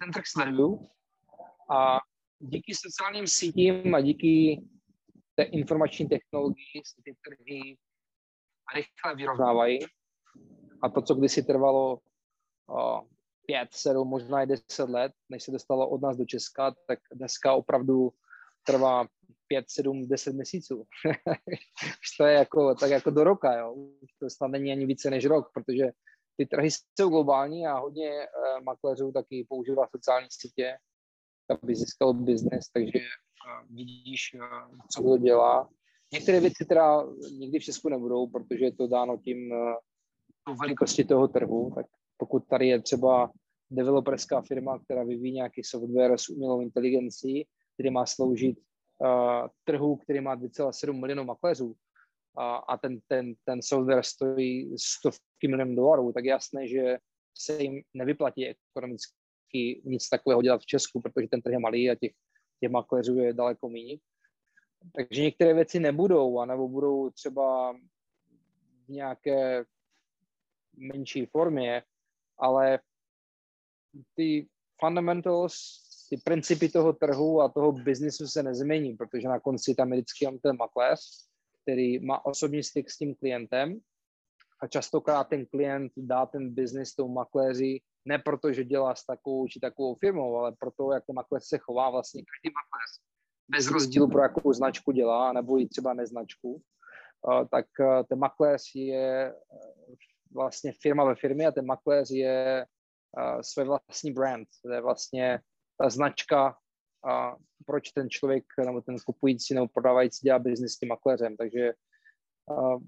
[0.00, 0.88] Ten trh sleduju
[1.70, 1.98] a
[2.38, 4.62] díky sociálním sítím a díky
[5.34, 7.76] té informační technologii se ty trhy
[8.74, 9.78] rychle vyrovnávají
[10.82, 11.98] a to, co kdysi trvalo
[13.46, 17.54] pět, sedm, možná i deset let, než se dostalo od nás do Česka, tak dneska
[17.54, 18.10] opravdu
[18.66, 19.06] trvá
[19.46, 20.76] pět, sedm, deset měsíců.
[21.84, 23.72] Už to je jako, tak jako do roka, jo.
[23.72, 25.90] Už to snad není ani více než rok, protože
[26.36, 30.76] ty trhy jsou globální a hodně uh, makléřů taky používá sociální sítě,
[31.50, 35.68] aby získal biznes, takže uh, vidíš, uh, co kdo dělá.
[36.12, 37.06] Některé věci teda
[37.38, 39.54] nikdy v Česku nebudou, protože je to dáno tím,
[40.52, 43.30] velikosti toho trhu, tak pokud tady je třeba
[43.70, 50.20] developerská firma, která vyvíjí nějaký software s umělou inteligencí, který má sloužit uh, trhu, který
[50.20, 51.74] má 2,7 milionů makléřů uh,
[52.68, 56.98] a ten, ten, ten software stojí stovky milionů dolarů, tak jasné, že
[57.38, 61.94] se jim nevyplatí ekonomicky nic takového dělat v Česku, protože ten trh je malý a
[61.94, 62.12] těch,
[62.60, 63.98] těch makléřů je daleko méně.
[64.96, 67.72] Takže některé věci nebudou, anebo budou třeba
[68.86, 69.64] v nějaké
[70.76, 71.82] menší formě,
[72.38, 72.78] ale
[74.14, 74.48] ty
[74.80, 75.54] fundamentals,
[76.10, 80.38] ty principy toho trhu a toho biznisu se nezmění, protože na konci tam je vždycky
[80.42, 81.00] ten makléř,
[81.62, 83.80] který má osobní styk s tím klientem
[84.62, 89.48] a častokrát ten klient dá ten biznis tomu makléři ne proto, že dělá s takovou
[89.48, 93.04] či takovou firmou, ale proto, jak ten makléř se chová vlastně každý makléř.
[93.48, 96.62] Bez rozdílu, pro jakou značku dělá, nebo i třeba neznačku,
[97.50, 97.66] tak
[98.08, 99.34] ten makléř je
[100.34, 102.66] vlastně firma ve firmě a ten makléř je
[103.18, 104.48] uh, své vlastní brand.
[104.62, 105.40] To je vlastně
[105.78, 106.58] ta značka,
[107.06, 111.36] uh, proč ten člověk nebo ten kupující nebo prodávající dělá biznis s tím makléřem.
[111.36, 111.72] Takže
[112.50, 112.82] uh,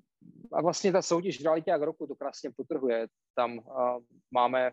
[0.52, 3.06] a vlastně ta soutěž v realitě jak roku to krásně potrhuje.
[3.34, 3.98] Tam uh,
[4.30, 4.72] máme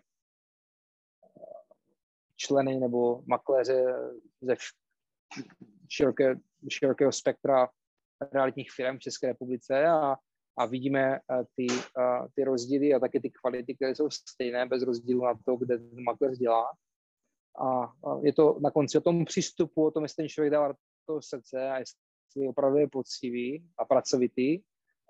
[2.36, 3.86] členy nebo makléře
[4.42, 4.56] ze
[5.90, 6.36] široké,
[6.70, 7.70] širokého spektra
[8.32, 10.16] realitních firm v České republice a
[10.58, 11.68] a vidíme eh, ty,
[12.00, 15.78] eh, ty rozdíly a taky ty kvality, které jsou stejné bez rozdílu na to, kde
[15.78, 16.66] ten makléř dělá.
[17.60, 20.74] A je to na konci o tom přístupu, o tom, jestli ten člověk dává
[21.06, 24.62] to srdce a jestli opravdu je poctivý a pracovitý,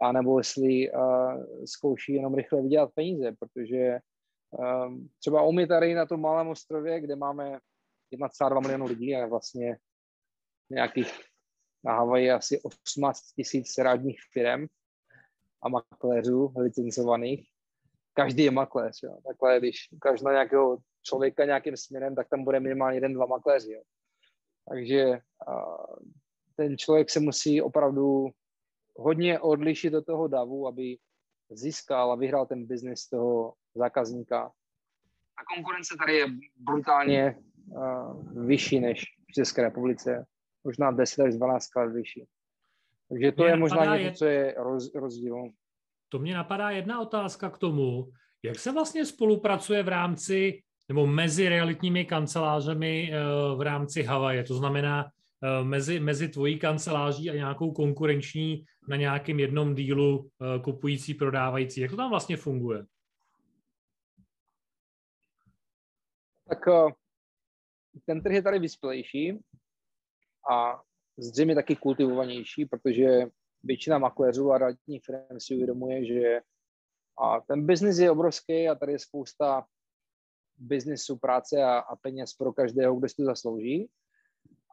[0.02, 4.00] a nebo jestli uh, zkouší jenom rychle vydělat peníze, protože
[5.20, 7.60] třeba u mě tady na tom malém ostrově, kde máme
[8.14, 9.78] 1,2 milionu lidí a vlastně
[10.70, 11.24] nějakých
[11.84, 14.68] na Havaji asi 18 tisíc rádních firm,
[15.64, 17.48] a makléřů licencovaných.
[18.14, 19.00] Každý je makléř.
[19.04, 19.18] Jo.
[19.28, 23.72] Takhle, když ukáž na nějakého člověka nějakým směrem, tak tam bude minimálně jeden, dva makléři.
[23.72, 23.82] Jo.
[24.70, 25.78] Takže a,
[26.56, 28.28] ten člověk se musí opravdu
[28.96, 30.98] hodně odlišit od toho davu, aby
[31.52, 34.52] získal a vyhrál ten biznis toho zákazníka.
[35.38, 37.38] A konkurence tady je brutálně
[37.68, 40.26] uh, vyšší než v České republice,
[40.64, 42.28] možná 10 až 12 krát vyšší.
[43.14, 45.36] Takže to mě je možná něco, co je roz, rozdíl.
[46.10, 48.10] To mě napadá jedna otázka k tomu,
[48.44, 54.44] jak se vlastně spolupracuje v rámci nebo mezi realitními kancelářemi eh, v rámci Havaje.
[54.44, 55.06] To znamená,
[55.44, 61.82] eh, mezi, mezi tvojí kanceláří a nějakou konkurenční na nějakém jednom dílu eh, kupující, prodávající.
[61.82, 62.86] Jak to tam vlastně funguje?
[66.50, 66.60] Tak
[68.06, 69.40] ten trh je tady vyspělejší
[70.52, 70.82] a
[71.18, 73.26] zřejmě taky kultivovanější, protože
[73.64, 76.42] většina makléřů a realitních firm si uvědomuje, že
[77.22, 79.66] a ten biznis je obrovský a tady je spousta
[80.58, 83.90] biznisu, práce a, a peněz pro každého, kdo si to zaslouží.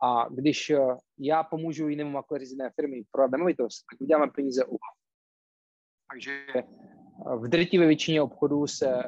[0.02, 0.80] A když eh,
[1.18, 4.78] já pomůžu jinému makléři z jiné firmy prodat nemovitost, tak uděláme peníze u
[6.10, 6.62] Takže eh,
[7.36, 9.02] v drtivé většině obchodů se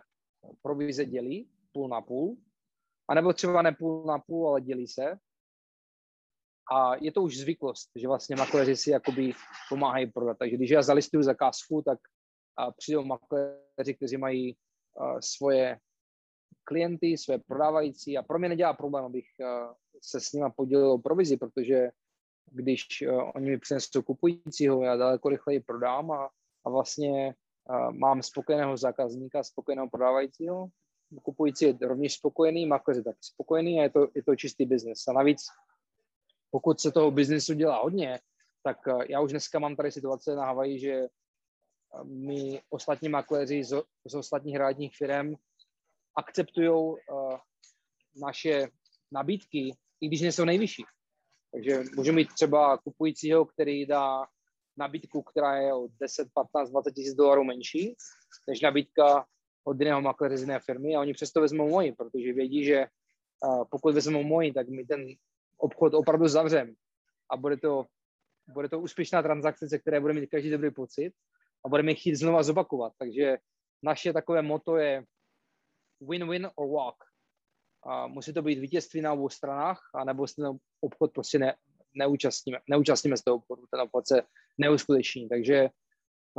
[0.62, 2.36] provize dělí půl na půl,
[3.08, 5.18] anebo třeba ne půl na půl, ale dělí se.
[6.70, 9.32] A je to už zvyklost, že vlastně makléři si jakoby
[9.68, 10.38] pomáhají prodat.
[10.38, 11.98] Takže když já zalistuju zakázku, tak
[12.76, 14.56] přijdou makléři, kteří mají
[15.20, 15.78] svoje
[16.64, 19.26] klienty, své prodávající a pro mě nedělá problém, abych
[20.02, 21.90] se s nimi podělil o provizi, protože
[22.46, 23.04] když
[23.34, 26.30] oni mi přinesou kupujícího, já daleko rychleji prodám a,
[26.64, 27.34] a vlastně
[27.90, 30.68] mám spokojeného zákazníka, spokojeného prodávajícího,
[31.22, 35.08] kupující je rovněž spokojený, makléř je taky spokojený a je to, je to čistý biznes.
[35.08, 35.42] A navíc,
[36.52, 38.20] pokud se toho biznesu dělá hodně,
[38.62, 38.76] tak
[39.08, 41.02] já už dneska mám tady situace na Havaji, že
[42.04, 45.34] my ostatní makléři z, z ostatních realitních firm
[46.16, 46.96] akceptují uh,
[48.16, 48.68] naše
[49.12, 50.84] nabídky, i když nejsou nejvyšší.
[51.52, 54.26] Takže můžeme mít třeba kupujícího, který dá
[54.76, 57.94] nabídku, která je o 10, 15, 20 tisíc dolarů menší,
[58.48, 59.26] než nabídka
[59.64, 62.86] od jiného makléře z jiné firmy a oni přesto vezmou moji, protože vědí, že
[63.70, 65.06] pokud vezmou moji, tak my ten
[65.62, 66.74] obchod opravdu zavřem
[67.30, 67.86] a bude to,
[68.48, 71.12] bude to úspěšná transakce, ze které bude mít každý dobrý pocit
[71.64, 72.92] a budeme chtít znova zopakovat.
[72.98, 73.38] Takže
[73.82, 75.04] naše takové moto je
[76.00, 77.04] win-win or walk.
[77.84, 81.56] A musí to být vítězství na obou stranách, anebo se ten obchod prostě ne,
[81.94, 84.22] neúčastníme, neúčastníme z toho obchodu, ten obchod se
[84.58, 85.28] neuskuteční.
[85.28, 85.68] Takže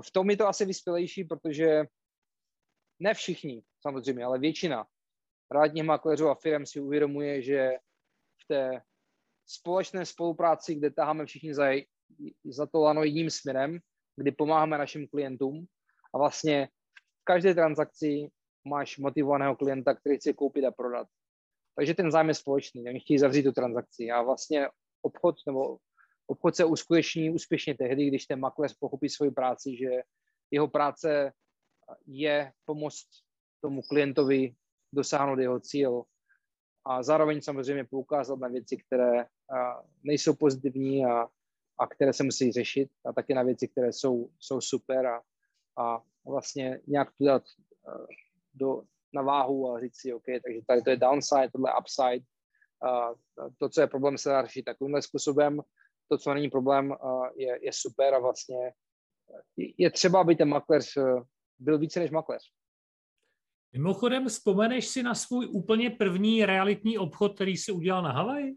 [0.03, 1.84] v tom je to asi vyspělejší, protože
[2.99, 4.86] ne všichni, samozřejmě, ale většina
[5.51, 7.71] rádních makléřů a firm si uvědomuje, že
[8.43, 8.82] v té
[9.46, 11.66] společné spolupráci, kde taháme všichni za,
[12.46, 13.80] za to lano jedním směrem,
[14.16, 15.66] kdy pomáháme našim klientům.
[16.14, 16.68] A vlastně
[17.22, 18.28] v každé transakci
[18.68, 21.08] máš motivovaného klienta, který chce koupit a prodat.
[21.76, 24.12] Takže ten zájem je společný, oni chtějí zavřít tu transakci.
[24.12, 24.68] A vlastně
[25.02, 25.78] obchod nebo
[26.28, 29.89] obchod se uskuteční úspěšně tehdy, když ten makléř pochopí svoji práci, že
[30.52, 31.34] jeho práce
[32.06, 33.08] je pomoct
[33.62, 34.56] tomu klientovi
[34.94, 36.04] dosáhnout jeho cíl
[36.86, 39.26] a zároveň samozřejmě poukázat na věci, které
[40.04, 41.28] nejsou pozitivní a
[41.80, 45.22] a které se musí řešit a taky na věci, které jsou, jsou super a,
[45.78, 47.44] a vlastně nějak to dát
[47.88, 48.06] uh,
[48.54, 52.26] do, na váhu a říct si, OK, takže tady to je downside, tohle je upside,
[52.84, 55.62] uh, to, co je problém, se dá řešit takovýmhle způsobem,
[56.08, 56.96] to, co není problém,
[57.36, 58.74] je, je super a vlastně
[59.78, 60.98] je třeba, aby ten makléř
[61.60, 62.52] byl více než makléř.
[63.74, 68.55] Mimochodem, vzpomeneš si na svůj úplně první realitní obchod, který jsi udělal na Havaji?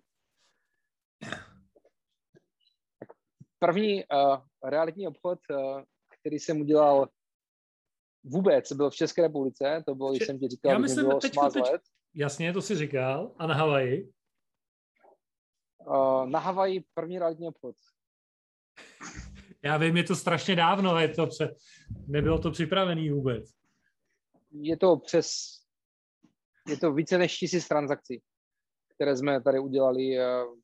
[3.59, 5.83] první uh, realitní obchod, uh,
[6.21, 7.09] který jsem udělal
[8.25, 11.33] vůbec, byl v České republice, to bylo, když jsem ti říkal, Já myslím, bylo teď,
[11.53, 11.83] teď, let.
[12.15, 13.35] Jasně, to si říkal.
[13.39, 14.13] A na Havaji?
[15.87, 17.77] Uh, na Havaji první realitní obchod.
[19.63, 21.55] Já vím, je to strašně dávno, je to pře...
[22.07, 23.51] nebylo to připravený vůbec.
[24.61, 25.29] Je to přes,
[26.69, 28.23] je to více než tisíc transakcí,
[28.95, 30.57] které jsme tady udělali, uh,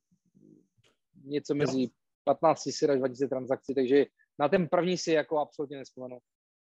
[1.25, 1.91] něco mezi
[2.25, 4.07] 15 000 až 20 transakcí, takže
[4.39, 6.19] na ten první si jako absolutně nespomenu.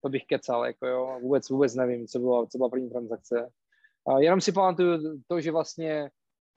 [0.03, 3.49] To bych kecal, jako jo, vůbec, vůbec nevím, co bylo, co byla první transakce.
[4.07, 6.09] A jenom si pamatuju to, že vlastně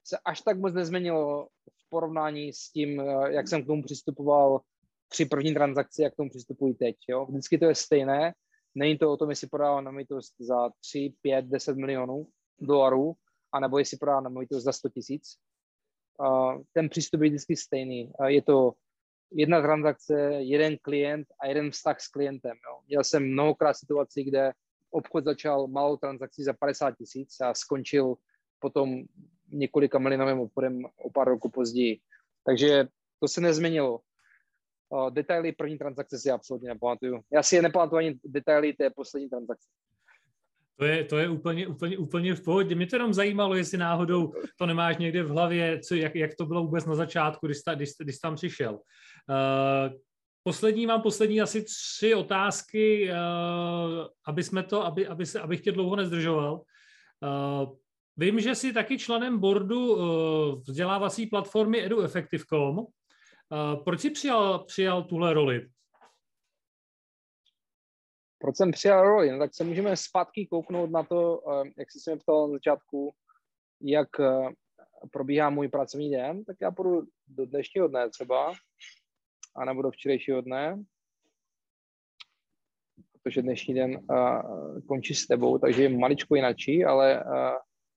[0.05, 4.61] se až tak moc nezměnilo v porovnání s tím, eh, jak jsem k tomu přistupoval
[5.09, 6.97] při první transakci, jak k tomu přistupuji teď.
[7.09, 7.27] Jo?
[7.27, 8.35] Vždycky to je stejné.
[8.75, 12.27] Není to o tom, jestli prodávám nemovitost za 3, 5, 10 milionů
[12.61, 13.13] dolarů,
[13.53, 15.23] anebo jestli prodávám nemovitost za 100 tisíc
[16.73, 18.13] ten přístup je vždycky stejný.
[18.27, 18.73] Je to
[19.33, 22.57] jedna transakce, jeden klient a jeden vztah s klientem.
[22.69, 22.81] Jo.
[22.87, 24.53] Měl jsem mnohokrát situací, kde
[24.91, 28.15] obchod začal malou transakcí za 50 tisíc a skončil
[28.59, 29.03] potom
[29.49, 32.01] několika milionovým obchodem o pár roku později.
[32.45, 32.89] Takže
[33.21, 34.01] to se nezměnilo.
[35.11, 37.21] Detaily první transakce si absolutně nepamatuju.
[37.33, 39.69] Já si je nepamatuju ani detaily té poslední transakce.
[40.79, 42.75] To je, to je úplně, úplně, úplně v pohodě.
[42.75, 46.47] Mě to jenom zajímalo, jestli náhodou to nemáš někde v hlavě, co, jak, jak to
[46.47, 48.73] bylo vůbec na začátku, když, ta, když, když tam přišel.
[48.73, 49.99] Uh,
[50.43, 55.73] poslední mám poslední asi tři otázky, uh, aby jsme to, aby, aby se, abych tě
[55.73, 56.55] dlouho nezdržoval.
[56.55, 57.77] Uh,
[58.17, 62.87] Vím, že jsi taky členem boardu uh, vzdělávací platformy EduEffective.com.
[63.53, 65.71] Uh, proč jsi přijal, přijal tuhle roli?
[68.39, 69.31] Proč jsem přijal roli?
[69.31, 72.53] No, tak se můžeme zpátky kouknout na to, uh, jak jsi se mě ptal na
[72.53, 73.15] začátku,
[73.81, 74.51] jak uh,
[75.13, 78.53] probíhá můj pracovní den, tak já půjdu do dnešního dne třeba,
[79.57, 80.85] anebo do včerejšího dne,
[83.13, 87.33] protože dnešní den uh, končí s tebou, takže je maličko jinačí, ale uh,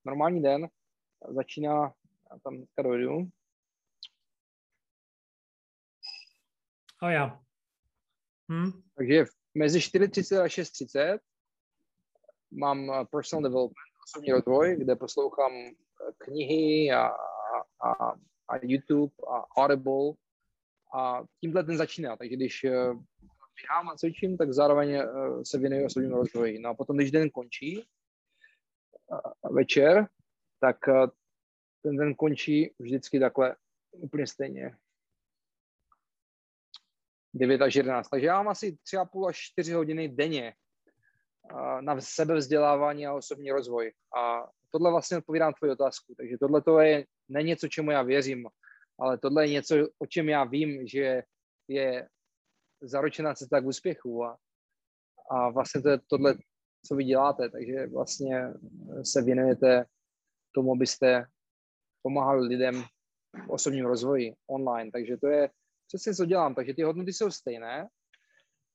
[0.06, 0.68] normální den
[1.30, 1.94] začíná,
[2.44, 3.28] tam teďka dojdu.
[7.04, 7.40] A já.
[8.52, 8.72] Hm?
[8.96, 9.26] Takže
[9.56, 11.20] mezi 4.30 a 6.30
[12.52, 15.52] mám personal development, osobní rozvoj, kde poslouchám
[16.18, 17.08] knihy a,
[17.84, 18.12] a,
[18.48, 20.14] a YouTube a Audible
[20.94, 22.18] a tímhle ten začíná.
[22.18, 22.72] Takže když eh,
[23.62, 25.08] běhám a cvičím, tak zároveň eh,
[25.44, 26.60] se věnuju osobnímu rozvoji.
[26.60, 27.84] No a potom, když den končí,
[29.14, 30.08] eh, večer,
[30.60, 30.78] tak
[31.82, 33.56] ten den končí vždycky takhle
[33.92, 34.78] úplně stejně.
[37.34, 38.10] 9 až 11.
[38.10, 40.54] Takže já mám asi 3,5 až 4 hodiny denně
[41.82, 43.92] na sebevzdělávání a osobní rozvoj.
[44.18, 46.14] A tohle vlastně odpovídá na tvoji otázku.
[46.18, 48.48] Takže tohle to je ne něco, čemu já věřím,
[49.00, 51.24] ale tohle je něco, o čem já vím, že
[51.68, 52.08] je
[52.82, 54.38] zaručená cesta k úspěchu a,
[55.32, 56.36] a vlastně to je tohle,
[56.86, 58.54] co vy děláte, takže vlastně
[59.04, 59.86] se věnujete
[60.56, 61.26] tomu, abyste
[62.02, 62.84] pomáhali lidem
[63.46, 65.50] v osobním rozvoji online, takže to je
[65.88, 67.88] přesně, co dělám, takže ty hodnoty jsou stejné,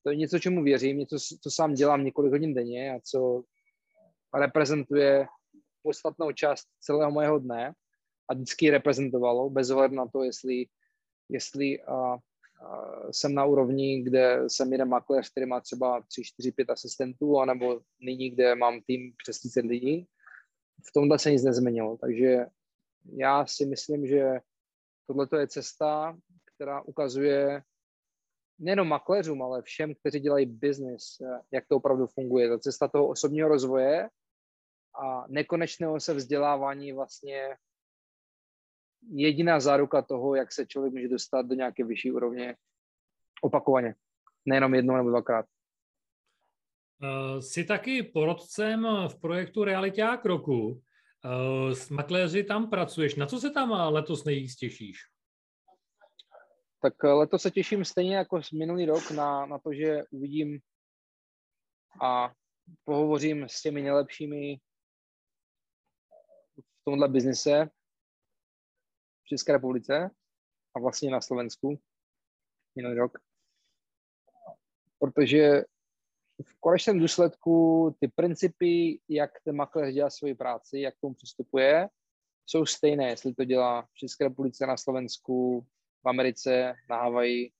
[0.03, 3.43] to je něco, čemu věřím, něco, co sám dělám několik hodin denně a co
[4.33, 5.27] reprezentuje
[5.83, 7.73] podstatnou část celého mojeho dne
[8.29, 10.65] a vždycky reprezentovalo, bez ohledu na to, jestli,
[11.29, 12.17] jestli a, a,
[13.11, 17.81] jsem na úrovni, kde jsem jeden makléř, který má třeba 3, 4, 5 asistentů, anebo
[17.99, 20.07] nyní, kde mám tým přes 30 lidí.
[20.89, 22.45] V tomhle se nic nezměnilo, takže
[23.17, 24.39] já si myslím, že
[25.07, 26.17] tohle je cesta,
[26.59, 27.63] která ukazuje
[28.59, 31.03] nejenom makléřům, ale všem, kteří dělají biznis,
[31.51, 32.49] jak to opravdu funguje.
[32.49, 34.09] Ta cesta toho osobního rozvoje
[35.03, 37.57] a nekonečného se vzdělávání vlastně
[39.11, 42.55] jediná záruka toho, jak se člověk může dostat do nějaké vyšší úrovně
[43.41, 43.95] opakovaně.
[44.45, 45.45] Nejenom jednou nebo dvakrát.
[47.01, 50.67] Uh, jsi taky porodcem v projektu Realiták roku.
[50.67, 53.15] Uh, s makléři tam pracuješ.
[53.15, 54.99] Na co se tam letos nejvíc těšíš?
[56.81, 60.59] Tak letos se těším stejně jako minulý rok na, na to, že uvidím
[62.01, 62.33] a
[62.83, 64.57] pohovořím s těmi nejlepšími
[66.57, 67.69] v tomhle biznise
[69.23, 70.09] v České republice
[70.75, 71.79] a vlastně na Slovensku
[72.75, 73.17] minulý rok.
[74.99, 75.63] Protože
[76.45, 81.89] v konečném důsledku ty principy, jak ten makléř dělá svoji práci, jak k tomu přistupuje,
[82.45, 85.67] jsou stejné, jestli to dělá v České republice, na Slovensku,
[86.03, 87.51] v Americe, na Havaji,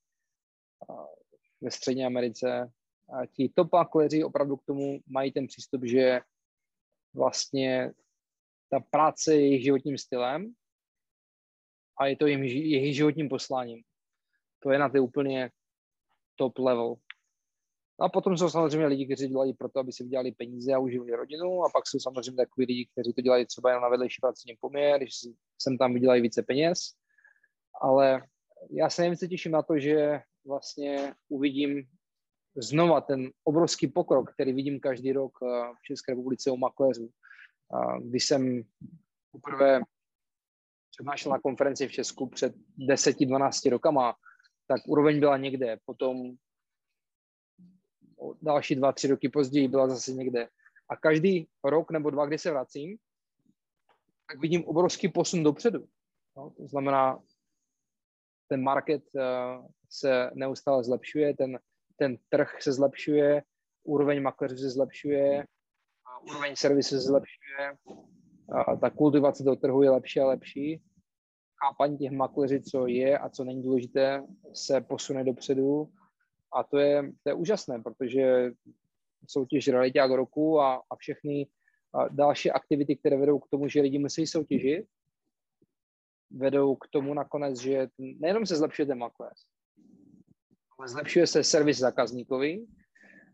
[1.61, 2.71] ve Střední Americe.
[3.13, 6.21] A ti top makléři opravdu k tomu mají ten přístup, že
[7.13, 7.91] vlastně
[8.69, 10.53] ta práce je jejich životním stylem
[11.99, 13.83] a je to jejich, životním posláním.
[14.59, 15.51] To je na ty úplně
[16.35, 16.95] top level.
[17.99, 21.63] A potom jsou samozřejmě lidi, kteří dělají proto, aby si vydělali peníze a uživili rodinu.
[21.63, 24.97] A pak jsou samozřejmě takový lidi, kteří to dělají třeba jen na vedlejší pracovní poměr,
[24.97, 25.13] když
[25.61, 26.98] sem tam vydělají více peněz.
[27.81, 28.21] Ale
[28.69, 31.83] já se nejvíce těším na to, že vlastně uvidím
[32.55, 35.47] znova ten obrovský pokrok, který vidím každý rok eh,
[35.79, 37.09] v České republice u makléřů.
[38.01, 38.63] Když jsem
[39.31, 39.81] poprvé
[40.91, 42.55] přednášel na konferenci v Česku před
[42.89, 44.15] 10-12 rokama,
[44.67, 46.35] tak úroveň byla někde, potom
[48.41, 50.49] další dva, tři roky později byla zase někde.
[50.89, 52.97] A každý rok nebo dva, kdy se vracím,
[54.27, 55.87] tak vidím obrovský posun dopředu.
[56.37, 57.19] No, to znamená,
[58.49, 61.59] ten market uh, se neustále zlepšuje, ten,
[61.95, 63.43] ten trh se zlepšuje,
[63.83, 65.45] úroveň makléřů se zlepšuje,
[66.29, 67.77] úroveň servisu se zlepšuje,
[68.51, 70.81] a ta kultivace do trhu je lepší a lepší.
[71.65, 74.23] Chápání těch makléřů, co je a co není důležité,
[74.53, 75.89] se posune dopředu.
[76.53, 78.51] A to je, to je úžasné, protože
[79.27, 81.47] soutěž realiták roku a, a všechny
[81.93, 84.85] a další aktivity, které vedou k tomu, že lidi musí soutěžit,
[86.31, 89.47] vedou k tomu nakonec, že nejenom se zlepšuje ten makléř,
[90.79, 92.65] ale zlepšuje se servis zákazníkovi,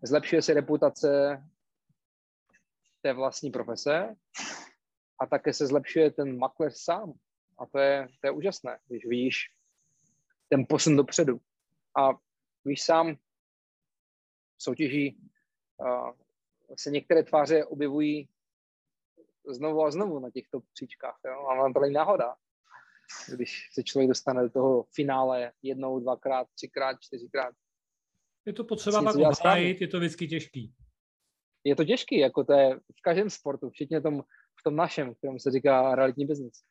[0.03, 1.43] zlepšuje se reputace
[3.01, 4.15] té vlastní profese
[5.19, 7.13] a také se zlepšuje ten makléř sám.
[7.57, 9.35] A to je, to je úžasné, když vidíš
[10.49, 11.39] ten posun dopředu.
[11.97, 12.09] A
[12.65, 13.15] víš sám,
[14.57, 15.17] v soutěží
[15.77, 16.11] uh,
[16.77, 18.29] se některé tváře objevují
[19.47, 21.19] znovu a znovu na těchto příčkách.
[21.25, 21.47] Jo?
[21.47, 22.35] A to není náhoda.
[23.35, 27.55] Když se člověk dostane do toho finále jednou, dvakrát, třikrát, čtyřikrát.
[28.45, 30.73] Je to potřeba pak obhájit, je to vždycky těžký.
[31.63, 34.21] Je to těžký, jako to je v každém sportu, včetně tom,
[34.59, 36.63] v tom našem, kterému se říká realitní biznis.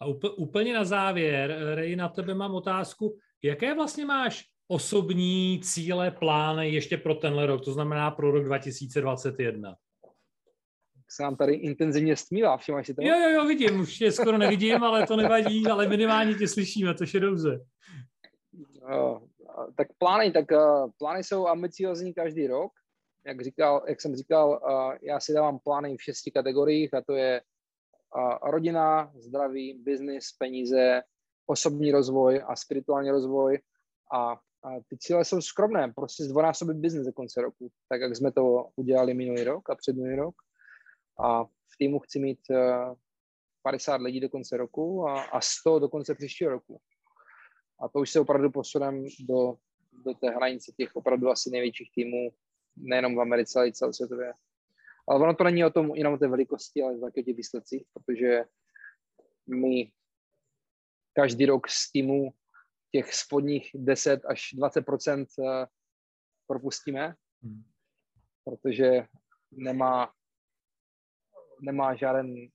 [0.00, 6.70] A úplně na závěr, Rej, na tebe mám otázku, jaké vlastně máš osobní cíle, plány
[6.70, 9.76] ještě pro tenhle rok, to znamená pro rok 2021?
[11.10, 13.02] Se nám tady intenzivně stmívá, všimáš si to?
[13.02, 16.94] Jo, jo, jo, vidím, už tě skoro nevidím, ale to nevadí, ale minimálně tě slyšíme,
[16.94, 17.60] to je dobře.
[18.82, 19.20] Uh,
[19.76, 22.72] tak plány, tak uh, plány jsou ambiciozní každý rok.
[23.26, 27.12] Jak, říkal, jak jsem říkal, uh, já si dávám plány v šesti kategoriích a to
[27.12, 27.40] je
[28.16, 31.02] uh, rodina, zdraví, biznis, peníze,
[31.46, 33.58] osobní rozvoj a spirituální rozvoj
[34.12, 34.32] a,
[34.64, 38.68] a ty cíle jsou skromné, prostě zdvonásobit biznis do konce roku, tak jak jsme to
[38.76, 40.34] udělali minulý rok a předminulý rok.
[41.18, 42.94] A v týmu chci mít uh,
[43.62, 46.80] 50 lidí do konce roku a, a 100 do konce příštího roku.
[47.80, 49.56] A to už se opravdu posunem do,
[50.04, 52.30] do té hranice těch opravdu asi největších týmů,
[52.76, 54.32] nejenom v Americe, ale i celosvětově.
[55.08, 57.86] Ale ono to není o tom jenom o té velikosti, ale taky o těch výsledcích,
[57.92, 58.44] protože
[59.46, 59.92] my
[61.12, 62.30] každý rok z týmu
[62.92, 65.66] těch spodních 10 až 20 eh,
[66.46, 67.62] propustíme, hmm.
[68.44, 69.06] protože
[69.52, 70.12] nemá,
[71.60, 72.50] nemá žádný,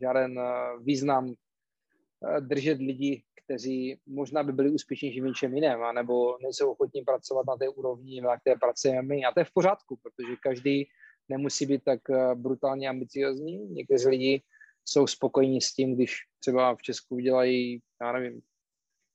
[0.00, 0.42] žádný eh,
[0.80, 7.02] význam eh, držet lidi, kteří možná by byli úspěšnější v něčem jiném, nebo nejsou ochotní
[7.02, 9.24] pracovat na té úrovni, na které pracujeme my.
[9.24, 10.88] A to je v pořádku, protože každý
[11.28, 12.00] nemusí být tak
[12.34, 13.58] brutálně ambiciozní.
[13.58, 14.42] Někteří lidi
[14.84, 18.40] jsou spokojení s tím, když třeba v Česku vydělají, já nevím,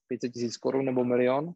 [0.08, 1.54] 500 tisíc korun nebo milion.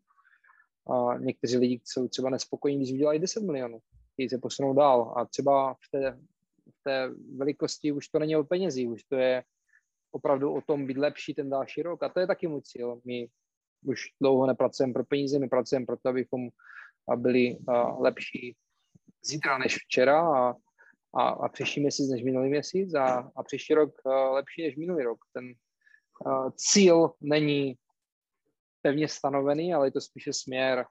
[0.89, 3.79] A někteří lidi jsou třeba nespokojení, když vydělají 10 milionů.
[4.13, 5.13] Chtějí se posunou dál.
[5.17, 6.19] A třeba v té,
[6.89, 9.43] té velikosti už to není o penězí, už to je
[10.11, 12.03] opravdu o tom být lepší ten další rok.
[12.03, 13.01] A to je taky můj cíl.
[13.05, 13.29] My
[13.85, 16.49] už dlouho nepracujeme pro peníze, my pracujeme pro to, abychom
[17.15, 17.57] byli
[17.99, 18.55] lepší
[19.25, 20.53] zítra než včera a,
[21.15, 23.93] a, a příští měsíc než minulý měsíc a, a příští rok
[24.31, 25.19] lepší než minulý rok.
[25.33, 25.53] Ten
[26.55, 27.75] cíl není
[28.81, 30.85] pevně stanovený, ale je to spíše směr,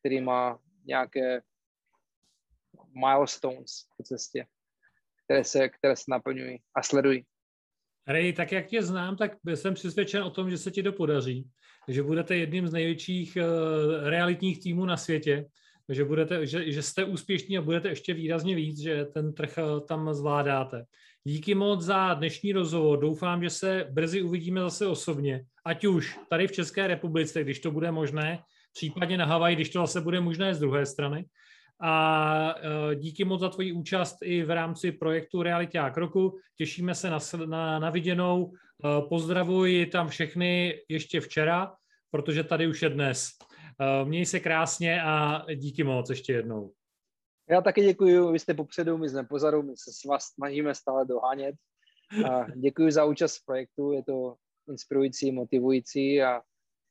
[0.00, 1.42] který má nějaké
[2.94, 4.46] milestones po cestě,
[5.32, 7.24] které se, které se naplňují a sledují.
[8.06, 11.48] Ray, tak jak tě znám, tak jsem přesvědčen o tom, že se ti to podaří,
[11.88, 15.46] že budete jedním z největších uh, realitních týmů na světě,
[15.88, 19.86] že, budete, že, že jste úspěšní a budete ještě výrazně víc, že ten trh uh,
[19.86, 20.84] tam zvládáte.
[21.24, 23.00] Díky moc za dnešní rozhovor.
[23.00, 27.70] Doufám, že se brzy uvidíme zase osobně, ať už tady v České republice, když to
[27.70, 28.38] bude možné,
[28.74, 31.24] případně na Havaji, když to zase bude možné z druhé strany.
[31.82, 32.54] A
[32.92, 36.38] e, díky moc za tvoji účast i v rámci projektu Reality a kroku.
[36.56, 38.52] Těšíme se na, na, na viděnou.
[38.52, 41.74] E, pozdravuji tam všechny ještě včera,
[42.10, 43.28] protože tady už je dnes.
[43.80, 46.72] E, měj se krásně a díky moc ještě jednou.
[47.50, 51.04] Já taky děkuji, vy jste popředu, my jsme pozadu, my se s vás snažíme stále
[51.04, 51.54] dohánět.
[52.30, 54.36] A děkuji za účast v projektu, je to
[54.70, 56.40] inspirující, motivující a,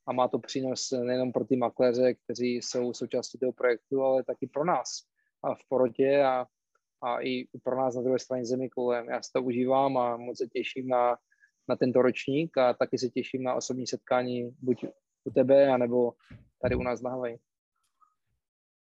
[0.08, 4.48] a má to přínos nejenom pro ty makléře, kteří jsou součástí toho projektu, ale taky
[4.48, 4.88] pro nás
[5.44, 6.46] a v porotě a,
[7.04, 9.10] a i pro nás na druhé straně zemi kolem.
[9.10, 11.18] Já se to užívám a moc se těším na,
[11.70, 14.86] na tento ročník a taky se těším na osobní setkání buď
[15.24, 16.14] u tebe, anebo
[16.62, 17.40] tady u nás na Havaji.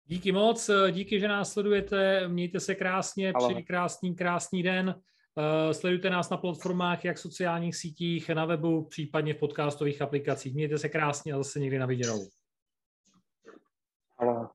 [0.05, 5.01] Díky moc, díky, že nás sledujete, mějte se krásně, přeji krásný, krásný den.
[5.37, 10.55] Eh, sledujte nás na platformách, jak sociálních sítích, na webu, případně v podcastových aplikacích.
[10.55, 12.27] Mějte se krásně a zase někdy na viděnou.
[14.19, 14.49] Halo.